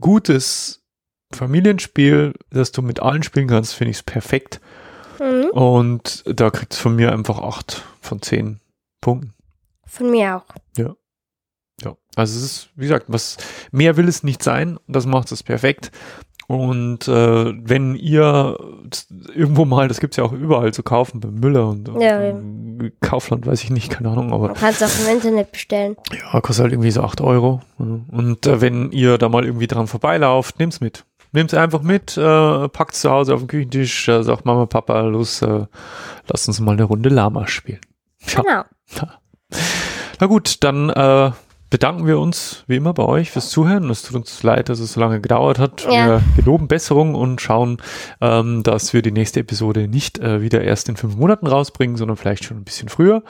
gutes 0.00 0.80
Familienspiel, 1.34 2.32
das 2.50 2.72
du 2.72 2.80
mit 2.80 3.00
allen 3.00 3.22
spielen 3.22 3.48
kannst, 3.48 3.74
finde 3.74 3.90
ich 3.90 3.98
es 3.98 4.02
perfekt. 4.02 4.58
Mhm. 5.20 5.50
Und 5.50 6.24
da 6.26 6.48
kriegt 6.48 6.72
es 6.72 6.78
von 6.78 6.96
mir 6.96 7.12
einfach 7.12 7.40
acht 7.40 7.84
von 8.00 8.22
zehn 8.22 8.60
Punkten. 9.02 9.34
Von 9.86 10.10
mir 10.10 10.36
auch. 10.36 10.54
Ja. 10.76 10.94
Also 12.14 12.36
es 12.38 12.44
ist, 12.44 12.68
wie 12.76 12.82
gesagt, 12.82 13.06
was 13.08 13.38
mehr 13.70 13.96
will 13.96 14.06
es 14.06 14.22
nicht 14.22 14.42
sein. 14.42 14.76
und 14.76 14.94
Das 14.94 15.06
macht 15.06 15.32
es 15.32 15.42
perfekt. 15.42 15.90
Und 16.46 17.08
äh, 17.08 17.54
wenn 17.66 17.94
ihr 17.94 18.58
irgendwo 19.34 19.64
mal, 19.64 19.88
das 19.88 19.98
gibt's 20.00 20.18
ja 20.18 20.24
auch 20.24 20.32
überall 20.32 20.74
zu 20.74 20.82
kaufen, 20.82 21.20
bei 21.20 21.30
Müller 21.30 21.68
und 21.70 21.88
Ja, 21.98 22.20
ähm, 22.20 22.92
Kaufland, 23.00 23.46
weiß 23.46 23.62
ich 23.64 23.70
nicht, 23.70 23.90
keine 23.90 24.10
Ahnung, 24.10 24.32
aber 24.34 24.48
Du 24.48 24.54
kannst 24.54 24.84
auch 24.84 24.90
im 25.06 25.14
Internet 25.16 25.52
bestellen. 25.52 25.96
ja, 26.12 26.40
kostet 26.42 26.64
halt 26.64 26.72
irgendwie 26.74 26.90
so 26.90 27.02
acht 27.02 27.22
Euro. 27.22 27.62
Und 27.78 28.46
äh, 28.46 28.60
wenn 28.60 28.92
ihr 28.92 29.16
da 29.16 29.30
mal 29.30 29.46
irgendwie 29.46 29.66
dran 29.68 29.86
vorbeilauft, 29.86 30.58
nehmt's 30.58 30.80
mit. 30.82 31.06
Nehmt 31.32 31.50
es 31.54 31.58
einfach 31.58 31.80
mit, 31.80 32.18
äh, 32.18 32.68
packt 32.68 32.94
zu 32.94 33.10
Hause 33.10 33.32
auf 33.32 33.40
den 33.40 33.48
Küchentisch, 33.48 34.06
äh, 34.08 34.22
sagt 34.22 34.44
Mama, 34.44 34.66
Papa, 34.66 35.00
los, 35.02 35.40
äh, 35.40 35.64
lasst 36.26 36.46
uns 36.48 36.60
mal 36.60 36.72
eine 36.72 36.84
Runde 36.84 37.08
Lama 37.08 37.46
spielen. 37.46 37.80
Ja. 38.26 38.42
Genau. 38.42 39.12
Na 40.20 40.26
gut, 40.26 40.62
dann 40.64 40.90
äh, 40.90 41.30
bedanken 41.72 42.06
wir 42.06 42.18
uns 42.18 42.64
wie 42.66 42.76
immer 42.76 42.92
bei 42.92 43.04
euch 43.04 43.30
fürs 43.30 43.48
Zuhören. 43.48 43.88
Es 43.88 44.02
tut 44.02 44.16
uns 44.16 44.42
leid, 44.42 44.68
dass 44.68 44.78
es 44.78 44.92
so 44.92 45.00
lange 45.00 45.20
gedauert 45.20 45.58
hat. 45.58 45.84
Ja. 45.84 46.06
Wir 46.06 46.22
geloben 46.36 46.68
Besserung 46.68 47.14
und 47.14 47.40
schauen, 47.40 47.78
ähm, 48.20 48.62
dass 48.62 48.92
wir 48.92 49.00
die 49.00 49.10
nächste 49.10 49.40
Episode 49.40 49.88
nicht 49.88 50.18
äh, 50.18 50.42
wieder 50.42 50.62
erst 50.62 50.90
in 50.90 50.96
fünf 50.96 51.16
Monaten 51.16 51.46
rausbringen, 51.46 51.96
sondern 51.96 52.18
vielleicht 52.18 52.44
schon 52.44 52.58
ein 52.58 52.64
bisschen 52.64 52.90
früher. 52.90 53.22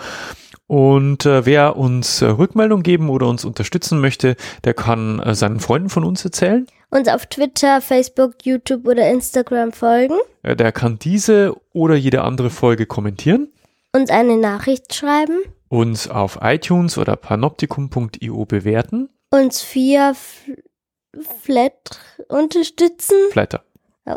Und 0.67 1.25
äh, 1.25 1.47
wer 1.47 1.77
uns 1.77 2.21
äh, 2.21 2.27
Rückmeldung 2.27 2.83
geben 2.83 3.11
oder 3.11 3.29
uns 3.29 3.45
unterstützen 3.45 4.01
möchte, 4.01 4.37
der 4.65 4.75
kann 4.75 5.21
äh, 5.21 5.35
seinen 5.35 5.61
Freunden 5.61 5.89
von 5.89 6.03
uns 6.03 6.25
erzählen. 6.25 6.67
Uns 6.91 7.09
auf 7.09 7.27
Twitter, 7.27 7.81
Facebook, 7.81 8.45
YouTube 8.45 8.89
oder 8.89 9.09
Instagram 9.09 9.73
folgen. 9.73 10.17
Äh, 10.43 10.57
der 10.57 10.73
kann 10.73 10.99
diese 10.99 11.55
oder 11.73 11.95
jede 11.95 12.23
andere 12.23 12.51
Folge 12.51 12.87
kommentieren. 12.87 13.49
Uns 13.93 14.11
eine 14.11 14.37
Nachricht 14.37 14.95
schreiben. 14.95 15.39
Uns 15.73 16.07
auf 16.07 16.41
iTunes 16.43 16.99
oder 16.99 17.17
panoptikum.io 17.17 18.45
bewerten. 18.45 19.09
Uns 19.31 19.65
via 19.75 20.13
Flat 21.41 21.99
unterstützen. 22.29 23.17
Flatter. 23.31 23.65
Oh. 24.05 24.17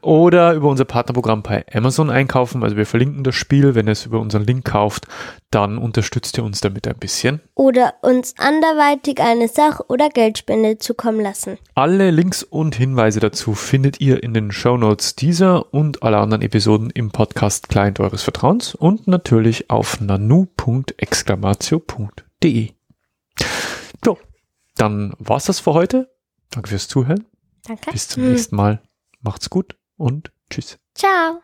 Oder 0.00 0.54
über 0.54 0.68
unser 0.68 0.84
Partnerprogramm 0.84 1.42
bei 1.42 1.66
Amazon 1.72 2.08
einkaufen. 2.08 2.62
Also 2.62 2.76
wir 2.76 2.86
verlinken 2.86 3.24
das 3.24 3.34
Spiel. 3.34 3.74
Wenn 3.74 3.88
ihr 3.88 3.92
es 3.92 4.06
über 4.06 4.20
unseren 4.20 4.44
Link 4.44 4.64
kauft, 4.64 5.08
dann 5.50 5.76
unterstützt 5.76 6.38
ihr 6.38 6.44
uns 6.44 6.60
damit 6.60 6.86
ein 6.86 6.98
bisschen. 6.98 7.40
Oder 7.54 7.94
uns 8.02 8.34
anderweitig 8.38 9.20
eine 9.20 9.48
Sach- 9.48 9.80
oder 9.88 10.08
Geldspende 10.08 10.78
zukommen 10.78 11.20
lassen. 11.20 11.58
Alle 11.74 12.12
Links 12.12 12.44
und 12.44 12.76
Hinweise 12.76 13.18
dazu 13.18 13.54
findet 13.54 14.00
ihr 14.00 14.22
in 14.22 14.34
den 14.34 14.52
Shownotes 14.52 15.16
dieser 15.16 15.74
und 15.74 16.04
aller 16.04 16.20
anderen 16.20 16.42
Episoden 16.42 16.90
im 16.90 17.10
Podcast 17.10 17.68
Client 17.68 17.98
eures 17.98 18.22
Vertrauens 18.22 18.76
und 18.76 19.08
natürlich 19.08 19.68
auf 19.68 20.00
nanu.exclamatio.de. 20.00 22.70
So, 24.04 24.18
dann 24.76 25.12
war's 25.18 25.46
das 25.46 25.58
für 25.58 25.74
heute. 25.74 26.08
Danke 26.50 26.68
fürs 26.68 26.86
Zuhören. 26.86 27.26
Danke. 27.66 27.90
Bis 27.90 28.08
zum 28.08 28.28
nächsten 28.30 28.56
Mal. 28.56 28.82
Macht's 29.20 29.50
gut 29.50 29.76
und 29.96 30.32
tschüss. 30.50 30.78
Ciao. 30.94 31.42